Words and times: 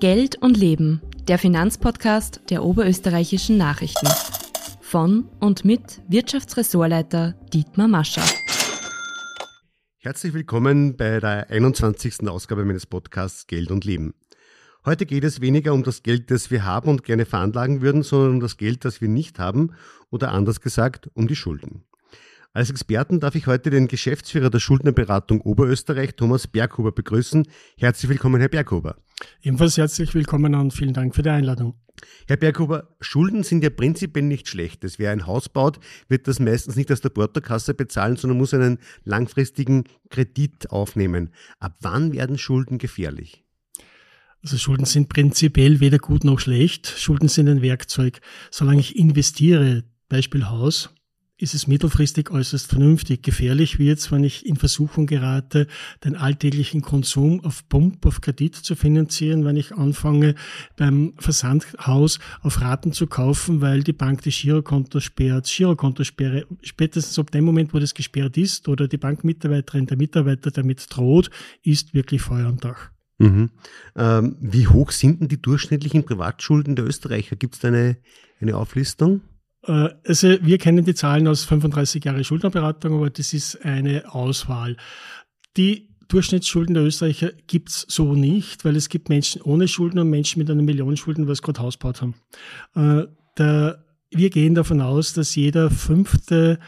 Geld 0.00 0.36
und 0.42 0.56
Leben, 0.56 1.00
der 1.28 1.38
Finanzpodcast 1.38 2.42
der 2.50 2.62
oberösterreichischen 2.62 3.56
Nachrichten. 3.56 4.08
Von 4.80 5.28
und 5.40 5.64
mit 5.64 6.02
Wirtschaftsressortleiter 6.08 7.34
Dietmar 7.52 7.88
Mascher. 7.88 8.24
Herzlich 9.98 10.34
willkommen 10.34 10.96
bei 10.96 11.20
der 11.20 11.48
21. 11.48 12.28
Ausgabe 12.28 12.64
meines 12.64 12.84
Podcasts 12.84 13.46
Geld 13.46 13.70
und 13.70 13.86
Leben. 13.86 14.12
Heute 14.84 15.06
geht 15.06 15.24
es 15.24 15.40
weniger 15.40 15.72
um 15.72 15.82
das 15.82 16.02
Geld, 16.02 16.30
das 16.30 16.50
wir 16.50 16.66
haben 16.66 16.90
und 16.90 17.04
gerne 17.04 17.24
veranlagen 17.24 17.80
würden, 17.80 18.02
sondern 18.02 18.32
um 18.32 18.40
das 18.40 18.58
Geld, 18.58 18.84
das 18.84 19.00
wir 19.00 19.08
nicht 19.08 19.38
haben 19.38 19.72
oder 20.10 20.32
anders 20.32 20.60
gesagt 20.60 21.08
um 21.14 21.26
die 21.26 21.36
Schulden. 21.36 21.84
Als 22.56 22.70
Experten 22.70 23.18
darf 23.18 23.34
ich 23.34 23.48
heute 23.48 23.68
den 23.70 23.88
Geschäftsführer 23.88 24.48
der 24.48 24.60
Schuldnerberatung 24.60 25.40
Oberösterreich, 25.40 26.14
Thomas 26.14 26.46
Berghuber, 26.46 26.92
begrüßen. 26.92 27.48
Herzlich 27.76 28.08
willkommen, 28.08 28.40
Herr 28.40 28.48
Berghuber. 28.48 28.94
Ebenfalls 29.42 29.76
herzlich 29.76 30.14
willkommen 30.14 30.54
und 30.54 30.72
vielen 30.72 30.94
Dank 30.94 31.16
für 31.16 31.22
die 31.22 31.30
Einladung. 31.30 31.74
Herr 32.28 32.36
Berghuber, 32.36 32.94
Schulden 33.00 33.42
sind 33.42 33.64
ja 33.64 33.70
prinzipiell 33.70 34.24
nicht 34.24 34.46
schlecht. 34.46 34.84
Wer 34.98 35.10
ein 35.10 35.26
Haus 35.26 35.48
baut, 35.48 35.80
wird 36.06 36.28
das 36.28 36.38
meistens 36.38 36.76
nicht 36.76 36.92
aus 36.92 37.00
der 37.00 37.08
Portokasse 37.08 37.74
bezahlen, 37.74 38.16
sondern 38.16 38.38
muss 38.38 38.54
einen 38.54 38.78
langfristigen 39.02 39.82
Kredit 40.08 40.70
aufnehmen. 40.70 41.30
Ab 41.58 41.74
wann 41.80 42.12
werden 42.12 42.38
Schulden 42.38 42.78
gefährlich? 42.78 43.42
Also 44.44 44.58
Schulden 44.58 44.86
sind 44.86 45.08
prinzipiell 45.08 45.80
weder 45.80 45.98
gut 45.98 46.22
noch 46.22 46.38
schlecht. 46.38 46.86
Schulden 46.86 47.26
sind 47.26 47.48
ein 47.48 47.62
Werkzeug. 47.62 48.20
Solange 48.52 48.78
ich 48.78 48.96
investiere, 48.96 49.82
Beispiel 50.08 50.48
Haus, 50.48 50.94
ist 51.36 51.54
es 51.54 51.66
mittelfristig 51.66 52.30
äußerst 52.30 52.68
vernünftig. 52.68 53.22
Gefährlich 53.22 53.78
wird 53.78 53.98
es, 53.98 54.12
wenn 54.12 54.22
ich 54.22 54.46
in 54.46 54.56
Versuchung 54.56 55.06
gerate, 55.06 55.66
den 56.04 56.14
alltäglichen 56.16 56.80
Konsum 56.80 57.44
auf 57.44 57.68
Pump, 57.68 58.06
auf 58.06 58.20
Kredit 58.20 58.54
zu 58.54 58.76
finanzieren, 58.76 59.44
wenn 59.44 59.56
ich 59.56 59.74
anfange, 59.74 60.36
beim 60.76 61.14
Versandhaus 61.18 62.20
auf 62.42 62.60
Raten 62.60 62.92
zu 62.92 63.08
kaufen, 63.08 63.60
weil 63.60 63.82
die 63.82 63.92
Bank 63.92 64.22
das 64.22 64.34
Girokonto 64.40 65.00
sperrt. 65.00 65.46
Girokontosperre, 65.46 66.46
spätestens 66.62 67.18
ab 67.18 67.32
dem 67.32 67.44
Moment, 67.44 67.74
wo 67.74 67.80
das 67.80 67.94
gesperrt 67.94 68.36
ist 68.36 68.68
oder 68.68 68.86
die 68.86 68.98
Bankmitarbeiterin, 68.98 69.86
der 69.86 69.96
Mitarbeiter 69.96 70.52
damit 70.52 70.86
droht, 70.88 71.30
ist 71.62 71.94
wirklich 71.94 72.22
Feuer 72.22 72.46
am 72.46 72.58
Dach. 72.58 72.90
Mhm. 73.18 73.50
Ähm, 73.96 74.36
wie 74.40 74.66
hoch 74.66 74.90
sind 74.90 75.20
denn 75.20 75.28
die 75.28 75.40
durchschnittlichen 75.40 76.04
Privatschulden 76.04 76.76
der 76.76 76.84
Österreicher? 76.84 77.36
Gibt 77.36 77.54
es 77.54 77.60
da 77.60 77.68
eine, 77.68 77.96
eine 78.40 78.56
Auflistung? 78.56 79.22
Äh, 79.66 79.90
also 80.06 80.36
wir 80.40 80.58
kennen 80.58 80.84
die 80.84 80.94
Zahlen 80.94 81.26
aus 81.28 81.44
35 81.44 82.04
Jahre 82.04 82.24
Schuldnerberatung, 82.24 82.94
aber 82.94 83.10
das 83.10 83.32
ist 83.32 83.64
eine 83.64 84.14
Auswahl. 84.14 84.76
Die 85.56 85.88
Durchschnittsschulden 86.08 86.74
der 86.74 86.84
Österreicher 86.84 87.32
gibt's 87.46 87.86
so 87.88 88.14
nicht, 88.14 88.64
weil 88.64 88.76
es 88.76 88.88
gibt 88.88 89.08
Menschen 89.08 89.42
ohne 89.42 89.68
Schulden 89.68 89.98
und 89.98 90.10
Menschen 90.10 90.38
mit 90.38 90.50
einer 90.50 90.62
Million 90.62 90.96
Schulden, 90.96 91.28
was 91.28 91.42
gerade 91.42 91.60
Haus 91.60 91.78
gebaut 91.78 92.02
haben. 92.02 92.14
Äh, 92.74 93.06
der, 93.38 93.84
wir 94.10 94.30
gehen 94.30 94.54
davon 94.54 94.80
aus, 94.80 95.12
dass 95.12 95.34
jeder 95.34 95.70
fünfte 95.70 96.58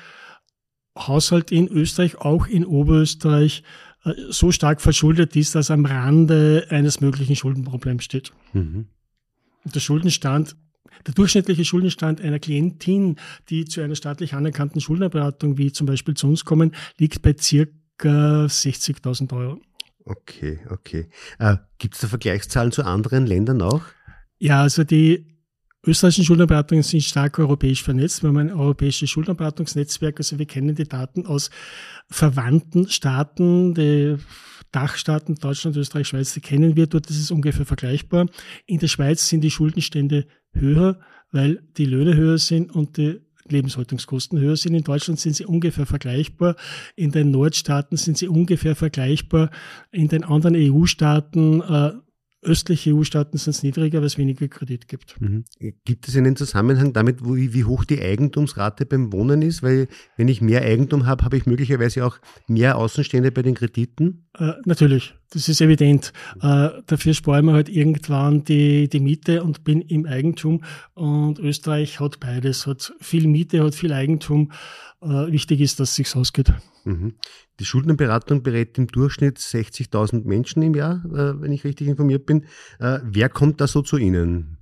Haushalt 0.97 1.53
in 1.53 1.69
Österreich, 1.69 2.17
auch 2.17 2.47
in 2.47 2.65
Oberösterreich, 2.65 3.63
äh, 4.05 4.15
so 4.31 4.53
stark 4.53 4.81
verschuldet 4.81 5.37
ist, 5.37 5.55
dass 5.55 5.71
am 5.71 5.85
Rande 5.85 6.67
eines 6.71 7.01
möglichen 7.01 7.37
Schuldenproblems 7.37 8.05
steht. 8.05 8.33
Mhm. 8.53 8.87
Der 9.65 9.81
Schuldenstand 9.81 10.57
der 11.07 11.15
durchschnittliche 11.15 11.65
Schuldenstand 11.65 12.21
einer 12.21 12.39
Klientin, 12.39 13.17
die 13.49 13.65
zu 13.65 13.81
einer 13.81 13.97
staatlich 13.97 14.35
anerkannten 14.35 14.81
Schuldnerberatung 14.81 15.59
wie 15.59 15.73
zum 15.73 15.87
Beispiel 15.87 16.15
zu 16.15 16.29
uns 16.29 16.45
kommen, 16.45 16.75
liegt 16.99 17.23
bei 17.23 17.35
circa 17.39 18.47
60.000 18.47 19.33
Euro. 19.37 19.61
Okay, 20.05 20.61
okay. 20.71 21.09
Äh, 21.39 21.57
Gibt 21.79 21.95
es 21.95 22.01
da 22.01 22.09
Vergleichszahlen 22.09 22.71
zu 22.71 22.85
anderen 22.85 23.27
Ländern 23.27 23.61
auch? 23.61 23.83
Ja, 24.39 24.63
also 24.63 24.85
die 24.85 25.27
österreichischen 25.85 26.25
Schuldnerberatungen 26.25 26.83
sind 26.83 27.03
stark 27.03 27.39
europäisch 27.39 27.83
vernetzt. 27.83 28.23
Wir 28.23 28.29
haben 28.29 28.39
ein 28.39 28.53
europäisches 28.53 29.11
Schuldnerberatungsnetzwerk. 29.11 30.19
Also 30.19 30.39
wir 30.39 30.47
kennen 30.47 30.75
die 30.75 30.89
Daten 30.89 31.27
aus 31.27 31.51
verwandten 32.09 32.89
Staaten, 32.89 33.75
die 33.75 34.17
Dachstaaten, 34.76 35.37
Deutschland, 35.37 35.75
Österreich, 35.78 36.06
Schweiz, 36.06 36.34
die 36.34 36.41
kennen 36.41 36.76
wir. 36.76 36.87
Dort 36.87 37.09
ist 37.09 37.19
es 37.19 37.31
ungefähr 37.31 37.64
vergleichbar. 37.64 38.26
In 38.66 38.78
der 38.78 38.88
Schweiz 38.88 39.26
sind 39.26 39.41
die 39.41 39.50
Schuldenstände 39.50 40.26
höher, 40.53 41.00
weil 41.32 41.62
die 41.78 41.87
Löhne 41.87 42.14
höher 42.14 42.37
sind 42.37 42.75
und 42.75 42.98
die 42.98 43.22
Lebenshaltungskosten 43.48 44.38
höher 44.38 44.56
sind. 44.56 44.75
In 44.75 44.84
Deutschland 44.84 45.19
sind 45.19 45.34
sie 45.34 45.47
ungefähr 45.47 45.87
vergleichbar. 45.87 46.56
In 46.94 47.10
den 47.10 47.31
Nordstaaten 47.31 47.97
sind 47.97 48.19
sie 48.19 48.28
ungefähr 48.28 48.76
vergleichbar. 48.76 49.48
In 49.92 50.09
den 50.09 50.25
anderen 50.25 50.54
EU-Staaten 50.54 51.62
äh, 51.62 51.93
östliche 52.47 52.95
EU-Staaten 52.95 53.37
sind 53.39 53.55
es 53.55 53.62
niedriger, 53.62 53.99
weil 53.99 54.07
es 54.07 54.19
weniger 54.19 54.49
Kredit 54.49 54.89
gibt. 54.89 55.21
Mhm. 55.21 55.45
Gibt 55.84 56.09
es 56.09 56.17
einen 56.17 56.37
Zusammenhang 56.37 56.93
damit, 56.93 57.25
wo, 57.25 57.34
wie 57.37 57.65
hoch 57.65 57.84
die 57.84 58.01
Eigentumsrate 58.01 58.87
beim 58.87 59.12
Wohnen 59.12 59.43
ist? 59.43 59.62
Weil 59.62 59.89
wenn 60.17 60.29
ich 60.29 60.41
mehr 60.41 60.62
Eigentum 60.62 61.06
habe, 61.06 61.25
habe 61.25 61.37
ich 61.37 61.47
möglicherweise 61.47 62.05
auch 62.06 62.19
mehr 62.47 62.79
Außenstände 62.79 63.33
bei 63.33 63.43
den 63.43 63.55
Krediten? 63.55 64.27
Äh, 64.39 64.53
natürlich, 64.65 65.15
das 65.31 65.49
ist 65.49 65.61
evident. 65.61 66.12
Äh, 66.41 66.69
dafür 66.87 67.15
sparen 67.15 67.47
wir 67.47 67.53
halt 67.53 67.69
irgendwann 67.69 68.45
die, 68.45 68.89
die 68.89 69.01
Miete 69.01 69.43
und 69.43 69.65
bin 69.65 69.81
im 69.81 70.06
Eigentum. 70.06 70.62
Und 70.95 71.39
Österreich 71.39 72.01
hat 72.01 72.21
beides, 72.21 72.67
hat 72.67 72.93
viel 73.01 73.27
Miete, 73.27 73.62
hat 73.62 73.75
viel 73.75 73.93
Eigentum. 73.93 74.53
Äh, 75.03 75.31
wichtig 75.31 75.61
ist, 75.61 75.79
dass 75.79 75.91
es 75.91 75.95
sich 75.97 76.17
ausgeht. 76.17 76.53
Mhm. 76.84 77.15
Die 77.61 77.65
Schuldenberatung 77.65 78.43
berät 78.43 78.79
im 78.79 78.87
Durchschnitt 78.87 79.39
60.000 79.39 80.25
Menschen 80.25 80.62
im 80.62 80.75
Jahr, 80.75 81.05
äh, 81.07 81.41
wenn 81.41 81.53
ich 81.53 81.65
richtig 81.65 81.89
informiert 81.89 82.27
bin. 82.27 82.45
Äh, 82.79 83.01
wer 83.03 83.29
kommt 83.29 83.61
da 83.61 83.67
so 83.67 83.83
zu 83.83 83.99
Ihnen? 83.99 84.59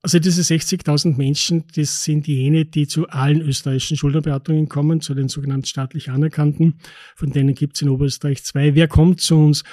Also 0.00 0.20
diese 0.20 0.42
60.000 0.42 1.16
Menschen, 1.16 1.64
das 1.74 2.04
sind 2.04 2.28
jene, 2.28 2.64
die 2.64 2.86
zu 2.86 3.08
allen 3.08 3.40
österreichischen 3.40 3.96
Schuldenberatungen 3.96 4.68
kommen, 4.68 5.00
zu 5.00 5.12
den 5.14 5.28
sogenannten 5.28 5.66
staatlich 5.66 6.10
anerkannten. 6.10 6.78
Von 7.16 7.32
denen 7.32 7.54
gibt 7.54 7.76
es 7.76 7.82
in 7.82 7.88
Oberösterreich 7.88 8.44
zwei. 8.44 8.74
Wer 8.74 8.86
kommt 8.86 9.20
zu 9.20 9.36
uns? 9.36 9.64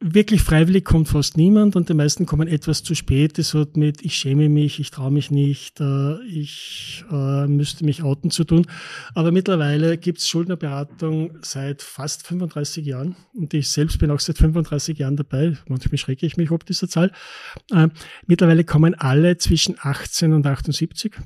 Wirklich 0.00 0.42
freiwillig 0.42 0.84
kommt 0.84 1.08
fast 1.08 1.36
niemand 1.36 1.74
und 1.74 1.88
die 1.88 1.94
meisten 1.94 2.24
kommen 2.24 2.46
etwas 2.46 2.82
zu 2.82 2.94
spät. 2.94 3.38
Das 3.38 3.54
hat 3.54 3.76
mit, 3.76 4.04
ich 4.04 4.14
schäme 4.14 4.48
mich, 4.48 4.78
ich 4.78 4.90
traue 4.90 5.10
mich 5.10 5.30
nicht, 5.30 5.80
äh, 5.80 6.22
ich 6.24 7.04
äh, 7.10 7.46
müsste 7.46 7.84
mich 7.84 8.02
outen 8.02 8.30
zu 8.30 8.44
tun. 8.44 8.66
Aber 9.14 9.32
mittlerweile 9.32 9.98
gibt 9.98 10.18
es 10.18 10.28
Schuldnerberatung 10.28 11.38
seit 11.42 11.82
fast 11.82 12.26
35 12.26 12.86
Jahren 12.86 13.16
und 13.34 13.52
ich 13.54 13.70
selbst 13.70 13.98
bin 13.98 14.10
auch 14.10 14.20
seit 14.20 14.38
35 14.38 14.98
Jahren 14.98 15.16
dabei. 15.16 15.56
Manchmal 15.66 15.98
schrecke 15.98 16.26
ich 16.26 16.36
mich 16.36 16.50
ob 16.50 16.64
dieser 16.64 16.88
Zahl. 16.88 17.12
Äh, 17.72 17.88
mittlerweile 18.26 18.64
kommen 18.64 18.94
alle 18.94 19.36
zwischen 19.36 19.76
18 19.80 20.32
und 20.32 20.46
78. 20.46 21.16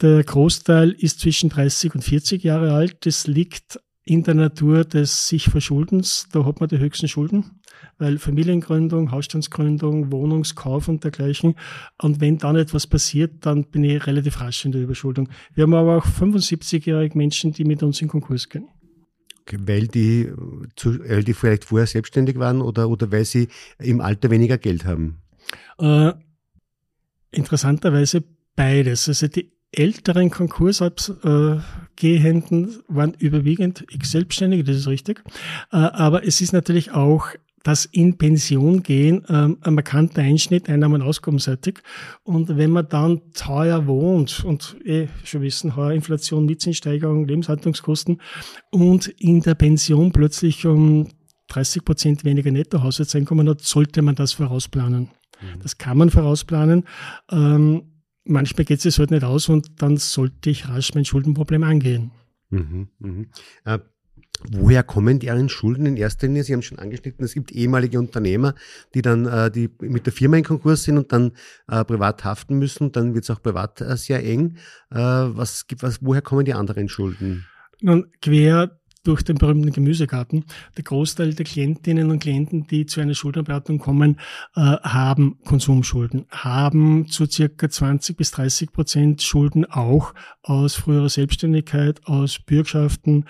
Der 0.00 0.24
Großteil 0.24 0.92
ist 0.92 1.20
zwischen 1.20 1.50
30 1.50 1.94
und 1.94 2.02
40 2.02 2.42
Jahre 2.42 2.72
alt. 2.72 3.04
Das 3.04 3.26
liegt 3.26 3.78
in 4.04 4.22
der 4.24 4.34
Natur 4.34 4.84
des 4.84 5.28
sich 5.28 5.44
Verschuldens. 5.44 6.26
Da 6.32 6.44
hat 6.44 6.60
man 6.60 6.68
die 6.70 6.78
höchsten 6.78 7.06
Schulden 7.06 7.61
weil 7.98 8.18
Familiengründung, 8.18 9.10
Hausstandsgründung, 9.10 10.10
Wohnungskauf 10.10 10.88
und 10.88 11.04
dergleichen. 11.04 11.54
Und 12.00 12.20
wenn 12.20 12.38
dann 12.38 12.56
etwas 12.56 12.86
passiert, 12.86 13.46
dann 13.46 13.64
bin 13.64 13.84
ich 13.84 14.06
relativ 14.06 14.40
rasch 14.40 14.64
in 14.64 14.72
der 14.72 14.82
Überschuldung. 14.82 15.28
Wir 15.54 15.62
haben 15.62 15.74
aber 15.74 15.98
auch 15.98 16.06
75-jährige 16.06 17.16
Menschen, 17.16 17.52
die 17.52 17.64
mit 17.64 17.82
uns 17.82 18.00
in 18.00 18.08
Konkurs 18.08 18.48
gehen. 18.48 18.68
Okay, 19.42 19.58
weil 19.66 19.88
die, 19.88 20.30
weil 20.34 21.24
die 21.24 21.34
vielleicht 21.34 21.64
vorher 21.64 21.86
selbstständig 21.86 22.38
waren 22.38 22.60
oder, 22.60 22.88
oder 22.88 23.10
weil 23.10 23.24
sie 23.24 23.48
im 23.78 24.00
Alter 24.00 24.30
weniger 24.30 24.58
Geld 24.58 24.84
haben? 24.84 25.18
Äh, 25.78 26.12
interessanterweise 27.32 28.22
beides. 28.54 29.08
Also 29.08 29.26
die 29.26 29.52
älteren 29.72 30.30
Konkursabgehenden 30.30 32.68
äh, 32.68 32.72
waren 32.88 33.14
überwiegend 33.14 33.84
Selbstständige, 34.02 34.64
das 34.64 34.76
ist 34.76 34.86
richtig. 34.86 35.24
Äh, 35.72 35.76
aber 35.76 36.26
es 36.26 36.40
ist 36.40 36.52
natürlich 36.52 36.92
auch 36.92 37.28
das 37.62 37.84
in 37.86 38.18
Pension 38.18 38.82
gehen 38.82 39.24
ähm, 39.28 39.58
ein 39.60 39.74
markanter 39.74 40.22
Einschnitt 40.22 40.68
einnahmen- 40.68 41.02
und 41.02 41.08
ausgabenseitig. 41.08 41.78
Und 42.22 42.56
wenn 42.56 42.70
man 42.70 42.88
dann 42.88 43.20
teuer 43.34 43.86
wohnt 43.86 44.44
und 44.44 44.76
eh 44.84 45.08
schon 45.24 45.42
wissen, 45.42 45.76
heuer 45.76 45.92
Inflation, 45.92 46.46
Mietzinsteigerung, 46.46 47.26
Lebenshaltungskosten 47.26 48.20
und 48.70 49.08
in 49.08 49.40
der 49.40 49.54
Pension 49.54 50.12
plötzlich 50.12 50.66
um 50.66 51.08
30 51.48 51.84
Prozent 51.84 52.24
weniger 52.24 52.50
Nettohaushaltseinkommen 52.50 53.48
hat, 53.48 53.60
sollte 53.60 54.02
man 54.02 54.14
das 54.14 54.32
vorausplanen. 54.32 55.10
Mhm. 55.40 55.60
Das 55.62 55.78
kann 55.78 55.98
man 55.98 56.10
vorausplanen. 56.10 56.84
Ähm, 57.30 57.82
manchmal 58.24 58.64
geht 58.64 58.84
es 58.84 58.98
halt 58.98 59.10
nicht 59.10 59.24
aus 59.24 59.48
und 59.48 59.82
dann 59.82 59.96
sollte 59.96 60.50
ich 60.50 60.68
rasch 60.68 60.94
mein 60.94 61.04
Schuldenproblem 61.04 61.62
angehen. 61.62 62.12
Mhm, 62.50 62.88
mh. 62.98 63.24
äh, 63.64 63.78
Woher 64.50 64.82
kommen 64.82 65.20
deren 65.20 65.48
Schulden 65.48 65.86
in 65.86 65.96
erster 65.96 66.26
Linie? 66.26 66.42
Sie 66.42 66.52
haben 66.52 66.62
schon 66.62 66.78
angeschnitten, 66.78 67.24
es 67.24 67.34
gibt 67.34 67.52
ehemalige 67.52 67.98
Unternehmer, 67.98 68.54
die 68.94 69.02
dann 69.02 69.26
äh, 69.26 69.50
die 69.50 69.70
mit 69.80 70.06
der 70.06 70.12
Firma 70.12 70.36
in 70.36 70.44
Konkurs 70.44 70.82
sind 70.82 70.98
und 70.98 71.12
dann 71.12 71.32
äh, 71.68 71.84
privat 71.84 72.24
haften 72.24 72.58
müssen. 72.58 72.90
Dann 72.92 73.14
wird 73.14 73.24
es 73.24 73.30
auch 73.30 73.42
privat 73.42 73.80
äh, 73.80 73.96
sehr 73.96 74.24
eng. 74.24 74.56
Äh, 74.90 74.96
was 74.96 75.64
was, 75.80 75.98
woher 76.02 76.22
kommen 76.22 76.44
die 76.44 76.54
anderen 76.54 76.88
Schulden? 76.88 77.46
Nun, 77.80 78.06
quer 78.20 78.78
durch 79.04 79.22
den 79.22 79.36
berühmten 79.36 79.72
Gemüsegarten. 79.72 80.44
Der 80.76 80.84
Großteil 80.84 81.34
der 81.34 81.44
Klientinnen 81.44 82.10
und 82.10 82.20
Klienten, 82.20 82.66
die 82.66 82.86
zu 82.86 83.00
einer 83.00 83.14
Schuldenberatung 83.14 83.78
kommen, 83.78 84.18
äh, 84.54 84.60
haben 84.60 85.38
Konsumschulden, 85.44 86.26
haben 86.30 87.06
zu 87.08 87.26
circa 87.26 87.68
20 87.68 88.16
bis 88.16 88.30
30 88.32 88.72
Prozent 88.72 89.22
Schulden 89.22 89.64
auch 89.64 90.14
aus 90.42 90.74
früherer 90.74 91.08
Selbstständigkeit, 91.08 92.06
aus 92.06 92.38
Bürgschaften. 92.38 93.26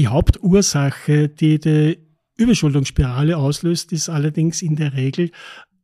Die 0.00 0.08
Hauptursache, 0.08 1.28
die 1.28 1.60
die 1.60 1.98
Überschuldungsspirale 2.38 3.36
auslöst, 3.36 3.92
ist 3.92 4.08
allerdings 4.08 4.62
in 4.62 4.74
der 4.74 4.94
Regel 4.94 5.30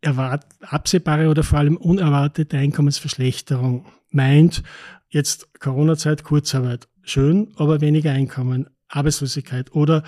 erwart 0.00 0.46
absehbare 0.62 1.28
oder 1.28 1.42
vor 1.42 1.58
allem 1.58 1.76
unerwartete 1.76 2.56
Einkommensverschlechterung. 2.56 3.84
Meint 4.10 4.62
jetzt 5.10 5.60
Corona-Zeit, 5.60 6.24
Kurzarbeit. 6.24 6.88
Schön, 7.02 7.52
aber 7.56 7.82
weniger 7.82 8.12
Einkommen. 8.12 8.70
Arbeitslosigkeit 8.88 9.74
oder 9.74 10.02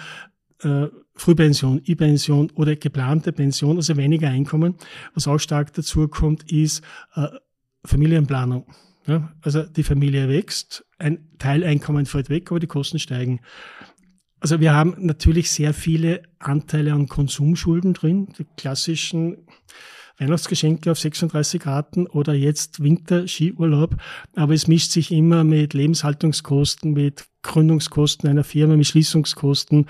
äh, 0.63 0.87
Frühpension, 1.15 1.83
E-Pension 1.85 2.51
oder 2.53 2.77
geplante 2.77 3.31
Pension, 3.33 3.77
also 3.77 3.99
weniger 3.99 4.31
Einkommen. 4.31 4.77
Was 5.13 5.29
auch 5.29 5.37
stark 5.37 5.75
dazu 5.75 6.09
kommt, 6.09 6.51
ist 6.51 6.83
äh, 7.15 7.27
Familienplanung. 7.85 8.75
Ja, 9.07 9.33
also 9.43 9.65
die 9.65 9.85
Familie 9.85 10.29
wächst, 10.31 10.85
ein 10.99 11.29
Teileinkommen 11.39 12.05
fällt 12.05 12.29
weg, 12.29 12.51
aber 12.51 12.61
die 12.61 12.67
Kosten 12.67 12.99
steigen. 12.99 13.41
Also 14.41 14.61
wir 14.61 14.73
haben 14.73 14.95
natürlich 14.99 15.51
sehr 15.51 15.75
viele 15.75 16.23
Anteile 16.39 16.93
an 16.93 17.09
Konsumschulden 17.09 17.95
drin, 17.95 18.29
die 18.39 18.47
klassischen 18.57 19.39
Weihnachtsgeschenke 20.19 20.91
auf 20.91 20.99
36 20.99 21.65
Raten 21.67 22.07
oder 22.07 22.35
jetzt 22.35 22.83
Winter-Skiurlaub. 22.83 23.97
Aber 24.35 24.55
es 24.55 24.67
mischt 24.67 24.91
sich 24.91 25.13
immer 25.13 25.45
mit 25.45 25.75
Lebenshaltungskosten, 25.75 26.93
mit 26.93 27.27
Gründungskosten 27.43 28.29
einer 28.29 28.45
Firma, 28.45 28.77
mit 28.77 28.87
Schließungskosten, 28.87 29.87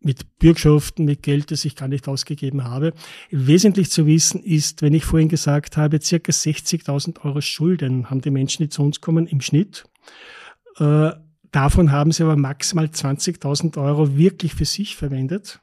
mit 0.00 0.38
Bürgschaften, 0.38 1.04
mit 1.04 1.22
Geld, 1.22 1.50
das 1.50 1.64
ich 1.64 1.76
gar 1.76 1.88
nicht 1.88 2.08
ausgegeben 2.08 2.64
habe. 2.64 2.94
Wesentlich 3.30 3.90
zu 3.90 4.06
wissen 4.06 4.42
ist, 4.42 4.80
wenn 4.80 4.94
ich 4.94 5.04
vorhin 5.04 5.28
gesagt 5.28 5.76
habe, 5.76 6.00
circa 6.00 6.32
60.000 6.32 7.24
Euro 7.24 7.40
Schulden 7.40 8.08
haben 8.08 8.20
die 8.20 8.30
Menschen, 8.30 8.62
die 8.62 8.68
zu 8.68 8.82
uns 8.82 9.00
kommen, 9.00 9.26
im 9.26 9.40
Schnitt. 9.40 9.84
Äh, 10.78 11.12
davon 11.52 11.92
haben 11.92 12.12
sie 12.12 12.22
aber 12.22 12.36
maximal 12.36 12.86
20.000 12.86 13.76
Euro 13.82 14.16
wirklich 14.16 14.54
für 14.54 14.64
sich 14.64 14.96
verwendet. 14.96 15.60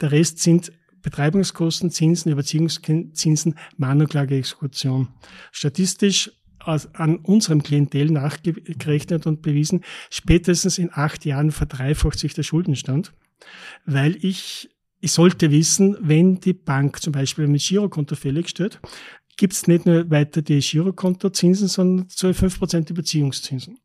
Der 0.00 0.12
Rest 0.12 0.38
sind 0.38 0.72
Betreibungskosten, 1.02 1.90
Zinsen, 1.90 2.32
Überziehungszinsen, 2.32 3.54
Mahnunklage-Exekution. 3.76 5.08
Statistisch 5.50 6.30
an 6.58 7.16
unserem 7.16 7.62
Klientel 7.62 8.10
nachgerechnet 8.10 9.26
und 9.26 9.40
bewiesen, 9.40 9.82
spätestens 10.10 10.76
in 10.76 10.90
acht 10.92 11.24
Jahren 11.24 11.52
verdreifacht 11.52 12.18
sich 12.18 12.34
der 12.34 12.42
Schuldenstand, 12.42 13.14
weil 13.86 14.22
ich, 14.22 14.68
ich 15.00 15.12
sollte 15.12 15.50
wissen, 15.50 15.96
wenn 16.00 16.40
die 16.40 16.52
Bank 16.52 17.00
zum 17.00 17.12
Beispiel 17.12 17.46
mit 17.46 17.62
Girokonto 17.62 18.14
fällig 18.14 18.50
steht, 18.50 18.78
gibt 19.40 19.54
es 19.54 19.66
nicht 19.66 19.86
nur 19.86 20.10
weiter 20.10 20.42
die 20.42 20.60
Girokontozinsen, 20.60 21.66
sondern 21.66 22.10
zu 22.10 22.28
5% 22.28 22.90
Überziehungszinsen. 22.90 23.78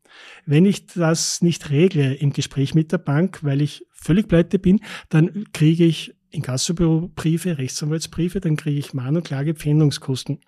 Wenn 0.44 0.66
ich 0.66 0.86
das 0.86 1.40
nicht 1.40 1.70
regle 1.70 2.12
im 2.12 2.34
Gespräch 2.34 2.74
mit 2.74 2.92
der 2.92 2.98
Bank, 2.98 3.42
weil 3.42 3.62
ich 3.62 3.86
völlig 3.90 4.28
pleite 4.28 4.58
bin, 4.58 4.80
dann 5.08 5.46
kriege 5.54 5.86
ich 5.86 6.14
Inkassobürobriefe, 6.28 7.56
Rechtsanwaltsbriefe, 7.56 8.40
dann 8.40 8.56
kriege 8.56 8.78
ich 8.78 8.92
Mahn- 8.92 9.16
und 9.16 9.24
Klagepfändungskosten. 9.24 10.40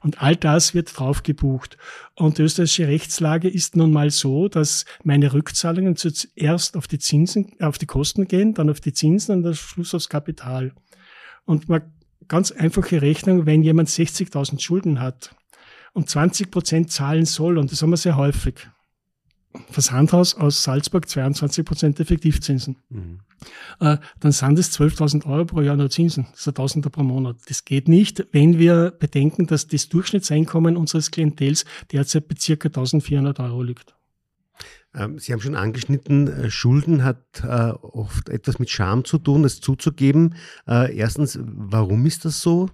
Und 0.00 0.22
all 0.22 0.34
das 0.34 0.72
wird 0.72 0.98
drauf 0.98 1.22
gebucht. 1.22 1.76
Und 2.16 2.38
die 2.38 2.42
österreichische 2.42 2.88
Rechtslage 2.88 3.50
ist 3.50 3.76
nun 3.76 3.92
mal 3.92 4.08
so, 4.08 4.48
dass 4.48 4.86
meine 5.02 5.34
Rückzahlungen 5.34 5.96
zuerst 5.96 6.74
auf 6.78 6.88
die 6.88 6.98
Zinsen, 6.98 7.52
auf 7.60 7.76
die 7.76 7.84
Kosten 7.84 8.28
gehen, 8.28 8.54
dann 8.54 8.70
auf 8.70 8.80
die 8.80 8.94
Zinsen 8.94 9.36
und 9.36 9.46
am 9.46 9.52
Schluss 9.52 9.94
aufs 9.94 10.08
Kapital. 10.08 10.72
Und 11.44 11.68
mal 11.68 11.82
ganz 12.28 12.50
einfache 12.50 13.02
Rechnung, 13.02 13.46
wenn 13.46 13.62
jemand 13.62 13.88
60.000 13.88 14.60
Schulden 14.60 15.00
hat 15.00 15.34
und 15.92 16.08
20 16.08 16.50
Prozent 16.50 16.90
zahlen 16.90 17.24
soll, 17.24 17.58
und 17.58 17.72
das 17.72 17.82
haben 17.82 17.90
wir 17.90 17.96
sehr 17.96 18.16
häufig, 18.16 18.68
Versandhaus 19.70 20.34
aus 20.34 20.64
Salzburg 20.64 21.08
22 21.08 21.64
Prozent 21.64 22.00
Effektivzinsen. 22.00 22.76
Mhm. 22.88 23.20
Äh, 23.80 23.98
dann 24.20 24.32
sind 24.32 24.58
es 24.58 24.78
12.000 24.78 25.26
Euro 25.26 25.44
pro 25.44 25.60
Jahr 25.60 25.76
nur 25.76 25.90
Zinsen. 25.90 26.26
Das 26.32 26.40
ist 26.40 26.48
ein 26.48 26.54
Tausender 26.54 26.90
pro 26.90 27.02
Monat. 27.02 27.36
Das 27.48 27.64
geht 27.64 27.88
nicht, 27.88 28.26
wenn 28.32 28.58
wir 28.58 28.90
bedenken, 28.90 29.46
dass 29.46 29.68
das 29.68 29.88
Durchschnittseinkommen 29.88 30.76
unseres 30.76 31.10
Klientels 31.10 31.64
derzeit 31.92 32.28
bei 32.28 32.34
circa 32.38 32.68
1.400 32.68 33.44
Euro 33.44 33.62
liegt. 33.62 33.94
Ähm, 34.94 35.18
Sie 35.18 35.32
haben 35.32 35.40
schon 35.40 35.56
angeschnitten, 35.56 36.28
äh, 36.28 36.50
Schulden 36.50 37.04
hat 37.04 37.42
äh, 37.42 37.70
oft 37.82 38.28
etwas 38.28 38.58
mit 38.58 38.70
Scham 38.70 39.04
zu 39.04 39.18
tun, 39.18 39.44
es 39.44 39.60
zuzugeben. 39.60 40.34
Erstens, 40.66 41.38
warum 41.42 42.06
ist 42.06 42.24
das 42.24 42.40
so? 42.40 42.70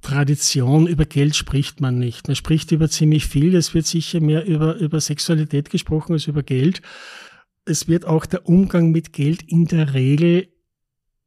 Tradition, 0.00 0.88
über 0.88 1.04
Geld 1.04 1.36
spricht 1.36 1.80
man 1.80 1.98
nicht. 1.98 2.26
Man 2.26 2.36
spricht 2.36 2.72
über 2.72 2.88
ziemlich 2.88 3.26
viel. 3.26 3.54
Es 3.54 3.72
wird 3.72 3.86
sicher 3.86 4.20
mehr 4.20 4.44
über, 4.44 4.76
über 4.76 5.00
Sexualität 5.00 5.70
gesprochen 5.70 6.12
als 6.12 6.26
über 6.26 6.42
Geld. 6.42 6.82
Es 7.64 7.86
wird 7.86 8.04
auch 8.04 8.26
der 8.26 8.48
Umgang 8.48 8.90
mit 8.90 9.12
Geld 9.12 9.42
in 9.42 9.66
der 9.66 9.94
Regel 9.94 10.48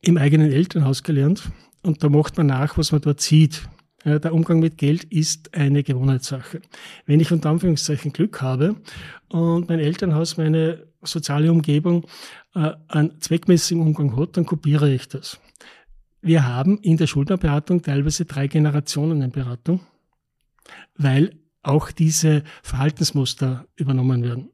im 0.01 0.17
eigenen 0.17 0.51
Elternhaus 0.51 1.03
gelernt. 1.03 1.49
Und 1.83 2.03
da 2.03 2.09
macht 2.09 2.37
man 2.37 2.47
nach, 2.47 2.77
was 2.77 2.91
man 2.91 3.01
dort 3.01 3.21
sieht. 3.21 3.67
Ja, 4.05 4.19
der 4.19 4.35
Umgang 4.35 4.59
mit 4.59 4.77
Geld 4.77 5.03
ist 5.05 5.55
eine 5.55 5.81
Gewohnheitssache. 5.81 6.61
Wenn 7.07 7.19
ich 7.19 7.31
unter 7.31 7.49
Anführungszeichen 7.49 8.13
Glück 8.13 8.39
habe 8.39 8.75
und 9.29 9.67
mein 9.67 9.79
Elternhaus, 9.79 10.37
meine 10.37 10.85
soziale 11.01 11.51
Umgebung 11.51 12.05
äh, 12.53 12.73
einen 12.87 13.19
zweckmäßigen 13.19 13.81
Umgang 13.81 14.15
hat, 14.15 14.37
dann 14.37 14.45
kopiere 14.45 14.93
ich 14.93 15.07
das. 15.07 15.39
Wir 16.21 16.47
haben 16.47 16.77
in 16.79 16.97
der 16.97 17.07
Schuldnerberatung 17.07 17.81
teilweise 17.81 18.25
drei 18.25 18.47
Generationen 18.47 19.23
in 19.23 19.31
Beratung, 19.31 19.79
weil 20.95 21.39
auch 21.63 21.91
diese 21.91 22.43
Verhaltensmuster 22.61 23.65
übernommen 23.75 24.23
werden. 24.23 24.49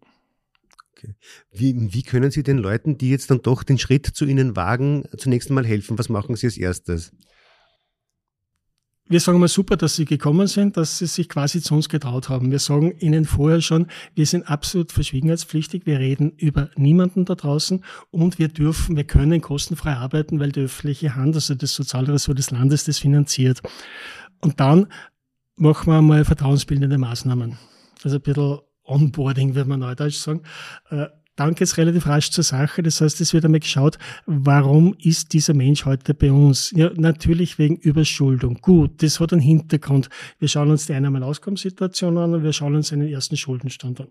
Wie, 1.51 1.93
wie 1.93 2.03
können 2.03 2.31
Sie 2.31 2.43
den 2.43 2.57
Leuten, 2.57 2.97
die 2.97 3.09
jetzt 3.09 3.31
dann 3.31 3.41
doch 3.41 3.63
den 3.63 3.79
Schritt 3.79 4.05
zu 4.05 4.23
Ihnen 4.25 4.55
wagen, 4.55 5.03
zunächst 5.17 5.49
einmal 5.49 5.65
helfen? 5.65 5.99
Was 5.99 6.09
machen 6.09 6.37
Sie 6.37 6.47
als 6.47 6.57
erstes? 6.57 7.11
Wir 9.11 9.19
sagen 9.19 9.39
mal 9.39 9.49
super, 9.49 9.75
dass 9.75 9.97
Sie 9.97 10.05
gekommen 10.05 10.47
sind, 10.47 10.77
dass 10.77 10.97
Sie 10.97 11.05
sich 11.05 11.27
quasi 11.27 11.61
zu 11.61 11.75
uns 11.75 11.89
getraut 11.89 12.29
haben. 12.29 12.49
Wir 12.49 12.59
sagen 12.59 12.93
Ihnen 12.99 13.25
vorher 13.25 13.61
schon, 13.61 13.87
wir 14.15 14.25
sind 14.25 14.49
absolut 14.49 14.93
verschwiegenheitspflichtig. 14.93 15.85
Wir 15.85 15.99
reden 15.99 16.31
über 16.37 16.69
niemanden 16.77 17.25
da 17.25 17.35
draußen 17.35 17.83
und 18.09 18.39
wir 18.39 18.47
dürfen, 18.47 18.95
wir 18.95 19.03
können 19.03 19.41
kostenfrei 19.41 19.95
arbeiten, 19.95 20.39
weil 20.39 20.53
die 20.53 20.61
öffentliche 20.61 21.15
Hand, 21.15 21.35
also 21.35 21.55
das 21.55 21.75
Sozialressort 21.75 22.37
des 22.37 22.51
Landes, 22.51 22.85
das 22.85 22.99
finanziert. 22.99 23.61
Und 24.39 24.61
dann 24.61 24.87
machen 25.57 25.91
wir 25.91 26.01
mal 26.01 26.23
vertrauensbildende 26.23 26.97
Maßnahmen. 26.97 27.57
Also 28.03 28.15
ein 28.15 28.21
bisschen 28.21 28.59
Onboarding, 28.83 29.55
würde 29.55 29.69
man 29.69 29.81
neudeutsch 29.81 30.15
sagen. 30.15 30.43
Dann 31.41 31.55
geht 31.55 31.67
es 31.67 31.77
relativ 31.77 32.05
rasch 32.05 32.29
zur 32.29 32.43
Sache. 32.43 32.83
Das 32.83 33.01
heißt, 33.01 33.19
es 33.19 33.33
wird 33.33 33.45
einmal 33.45 33.61
geschaut, 33.61 33.97
warum 34.27 34.95
ist 34.99 35.33
dieser 35.33 35.55
Mensch 35.55 35.85
heute 35.85 36.13
bei 36.13 36.31
uns? 36.31 36.71
Ja, 36.75 36.91
natürlich 36.95 37.57
wegen 37.57 37.77
Überschuldung. 37.77 38.59
Gut, 38.61 39.01
das 39.01 39.19
hat 39.19 39.33
einen 39.33 39.41
Hintergrund. 39.41 40.09
Wir 40.37 40.47
schauen 40.47 40.69
uns 40.69 40.85
die 40.85 40.93
Einnahme- 40.93 41.17
und 41.17 41.23
Auskommenssituation 41.23 42.15
an 42.19 42.35
und 42.35 42.43
wir 42.43 42.53
schauen 42.53 42.75
uns 42.75 42.93
einen 42.93 43.07
ersten 43.07 43.37
Schuldenstand 43.37 44.01
an. 44.01 44.09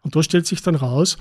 Und 0.00 0.16
da 0.16 0.22
stellt 0.24 0.46
sich 0.46 0.60
dann 0.60 0.74
raus, 0.74 1.16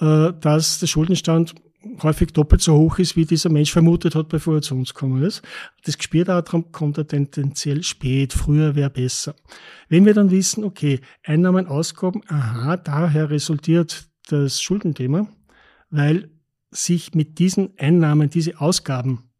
äh, 0.00 0.32
dass 0.40 0.80
der 0.80 0.88
Schuldenstand 0.88 1.54
häufig 2.02 2.32
doppelt 2.32 2.60
so 2.60 2.76
hoch 2.76 2.98
ist, 2.98 3.14
wie 3.14 3.24
dieser 3.24 3.48
Mensch 3.48 3.70
vermutet 3.70 4.16
hat, 4.16 4.28
bevor 4.28 4.56
er 4.56 4.62
zu 4.62 4.74
uns 4.74 4.92
gekommen 4.92 5.22
ist. 5.22 5.42
Das 5.84 5.98
Gespürdatum 5.98 6.72
kommt 6.72 6.98
er 6.98 7.06
tendenziell 7.06 7.84
spät, 7.84 8.32
früher 8.32 8.74
wäre 8.74 8.90
besser. 8.90 9.36
Wenn 9.88 10.04
wir 10.04 10.14
dann 10.14 10.32
wissen, 10.32 10.64
okay, 10.64 11.00
Einnahmen, 11.24 11.68
Ausgaben, 11.68 12.22
aha, 12.26 12.76
daher 12.76 13.30
resultiert 13.30 14.09
das 14.32 14.60
Schuldenthema, 14.60 15.28
weil 15.90 16.30
sich 16.70 17.14
mit 17.14 17.38
diesen 17.38 17.78
Einnahmen 17.78 18.30
diese 18.30 18.60
Ausgaben 18.60 19.30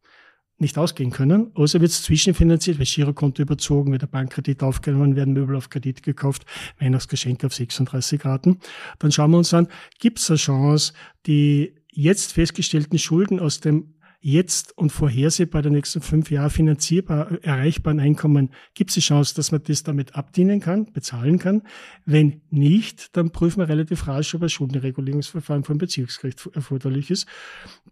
nicht 0.59 0.77
ausgehen 0.77 1.11
können. 1.11 1.53
Also 1.55 1.81
wird 1.81 1.91
es 1.91 2.03
zwischenfinanziert, 2.03 2.79
weil 2.79 2.87
Girokonto 2.87 3.43
überzogen, 3.43 3.93
wird 3.93 4.03
der 4.03 4.09
Bankkredit 4.09 4.63
aufgenommen, 4.63 5.17
werden 5.17 5.33
Möbel 5.33 5.57
auf 5.57 5.71
Kredit 5.71 6.03
gekauft, 6.03 6.45
Weihnachtsgeschenke 6.79 7.47
auf 7.47 7.55
36 7.55 8.25
Raten. 8.25 8.59
Dann 8.99 9.11
schauen 9.11 9.31
wir 9.31 9.39
uns 9.39 9.55
an, 9.55 9.69
gibt 9.99 10.19
es 10.19 10.31
eine 10.31 10.37
Chance, 10.37 10.93
die 11.27 11.75
jetzt 11.91 12.33
festgestellten 12.33 12.99
Schulden 12.99 13.41
aus 13.41 13.61
dem 13.61 13.95
jetzt 14.21 14.77
und 14.77 14.91
vorhersehbar 14.91 15.63
der 15.63 15.73
nächsten 15.73 16.01
fünf 16.01 16.31
Jahre 16.31 16.51
finanzierbar, 16.51 17.43
erreichbaren 17.43 18.01
Einkommen, 18.01 18.51
gibt 18.75 18.91
es 18.91 18.95
die 18.95 19.01
Chance, 19.01 19.35
dass 19.35 19.51
man 19.51 19.63
das 19.63 19.83
damit 19.83 20.15
abdienen 20.15 20.61
kann, 20.61 20.93
bezahlen 20.93 21.39
kann. 21.39 21.63
Wenn 22.05 22.43
nicht, 22.51 23.17
dann 23.17 23.31
prüfen 23.31 23.61
wir 23.61 23.69
relativ 23.69 24.07
rasch, 24.07 24.35
ob 24.35 24.43
ein 24.43 24.49
Schuldenregulierungsverfahren 24.49 25.65
vom 25.65 25.79
Beziehungsgericht 25.79 26.49
erforderlich 26.55 27.11
ist. 27.11 27.27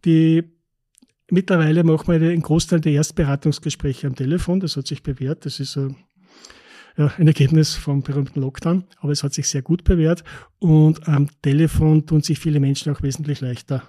Die 0.05 0.45
Mittlerweile 1.31 1.85
machen 1.85 2.09
wir 2.09 2.31
einen 2.31 2.41
Großteil 2.41 2.81
der 2.81 2.93
Erstberatungsgespräche 2.93 4.07
am 4.07 4.15
Telefon. 4.15 4.61
Das 4.61 4.79
hat 4.79 4.87
sich 4.87 5.03
bewährt. 5.03 5.45
Das 5.45 5.61
ist 5.61 5.77
ja, 6.99 7.13
ein 7.17 7.27
Ergebnis 7.27 7.75
vom 7.75 8.03
berühmten 8.03 8.41
Lockdown, 8.41 8.85
aber 8.99 9.13
es 9.13 9.23
hat 9.23 9.33
sich 9.33 9.49
sehr 9.49 9.63
gut 9.63 9.85
bewährt 9.85 10.25
und 10.59 11.07
am 11.07 11.29
Telefon 11.43 12.07
tun 12.07 12.23
sich 12.23 12.39
viele 12.41 12.59
Menschen 12.59 12.93
auch 12.93 13.03
wesentlich 13.03 13.41
leichter, 13.41 13.85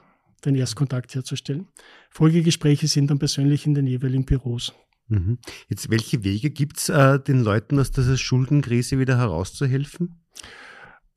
den 0.45 0.55
Erstkontakt 0.55 1.15
herzustellen. 1.15 1.67
Folgegespräche 2.09 2.87
sind 2.87 3.09
dann 3.09 3.19
persönlich 3.19 3.65
in 3.65 3.73
den 3.73 3.87
jeweiligen 3.87 4.25
Büros. 4.25 4.73
Mhm. 5.07 5.39
Jetzt, 5.67 5.89
welche 5.89 6.23
Wege 6.23 6.51
gibt 6.51 6.77
es 6.77 6.89
äh, 6.89 7.19
den 7.19 7.43
Leuten 7.43 7.79
aus 7.79 7.91
dieser 7.91 8.17
Schuldenkrise 8.17 8.99
wieder 8.99 9.17
herauszuhelfen? 9.17 10.21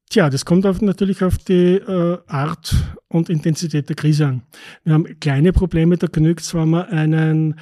Tja, 0.09 0.29
das 0.29 0.45
kommt 0.45 0.67
auf, 0.67 0.83
natürlich 0.83 1.23
auf 1.23 1.39
die 1.39 1.77
äh, 1.77 2.19
Art 2.27 2.75
und 3.09 3.31
Intensität 3.31 3.89
der 3.89 3.97
Krise 3.97 4.27
an. 4.27 4.43
Wir 4.85 4.95
haben 4.95 5.21
kleine 5.21 5.53
Probleme, 5.53 5.97
da 5.97 6.07
genügt 6.07 6.41
es, 6.41 6.55
wenn 6.55 6.69
man 6.71 6.87
einen 6.87 7.59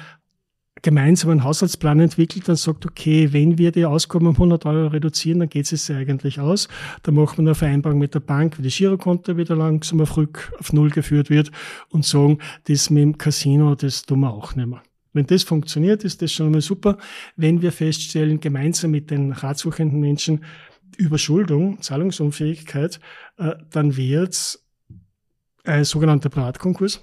gemeinsamen 0.81 1.43
Haushaltsplan 1.43 1.99
entwickelt 1.99 2.49
und 2.49 2.55
sagt, 2.55 2.85
okay, 2.85 3.31
wenn 3.31 3.57
wir 3.57 3.71
die 3.71 3.85
Ausgaben 3.85 4.27
um 4.27 4.33
100 4.33 4.65
Euro 4.65 4.87
reduzieren, 4.87 5.39
dann 5.39 5.49
geht 5.49 5.71
es 5.71 5.89
eigentlich 5.89 6.39
aus. 6.39 6.67
Dann 7.03 7.15
machen 7.15 7.37
wir 7.37 7.49
eine 7.49 7.55
Vereinbarung 7.55 7.99
mit 7.99 8.13
der 8.13 8.19
Bank, 8.19 8.57
wie 8.57 8.63
das 8.63 8.75
Girokonto 8.75 9.37
wieder 9.37 9.55
langsam 9.55 10.01
auf, 10.01 10.17
Rück, 10.17 10.53
auf 10.59 10.73
Null 10.73 10.89
geführt 10.89 11.29
wird 11.29 11.51
und 11.89 12.05
sagen, 12.05 12.39
das 12.65 12.89
mit 12.89 13.03
dem 13.03 13.17
Casino, 13.17 13.75
das 13.75 14.03
tun 14.03 14.21
wir 14.21 14.31
auch 14.31 14.55
nicht 14.55 14.67
mehr. 14.67 14.81
Wenn 15.13 15.27
das 15.27 15.43
funktioniert, 15.43 16.03
ist 16.03 16.21
das 16.21 16.31
schon 16.31 16.51
mal 16.51 16.61
super. 16.61 16.97
Wenn 17.35 17.61
wir 17.61 17.71
feststellen, 17.71 18.39
gemeinsam 18.39 18.91
mit 18.91 19.11
den 19.11 19.33
ratsuchenden 19.33 19.99
Menschen 19.99 20.43
Überschuldung, 20.97 21.81
Zahlungsunfähigkeit, 21.81 22.99
äh, 23.37 23.55
dann 23.69 23.97
wird 23.97 24.59
ein 25.63 25.83
sogenannter 25.83 26.29
Privatkonkurs 26.29 27.01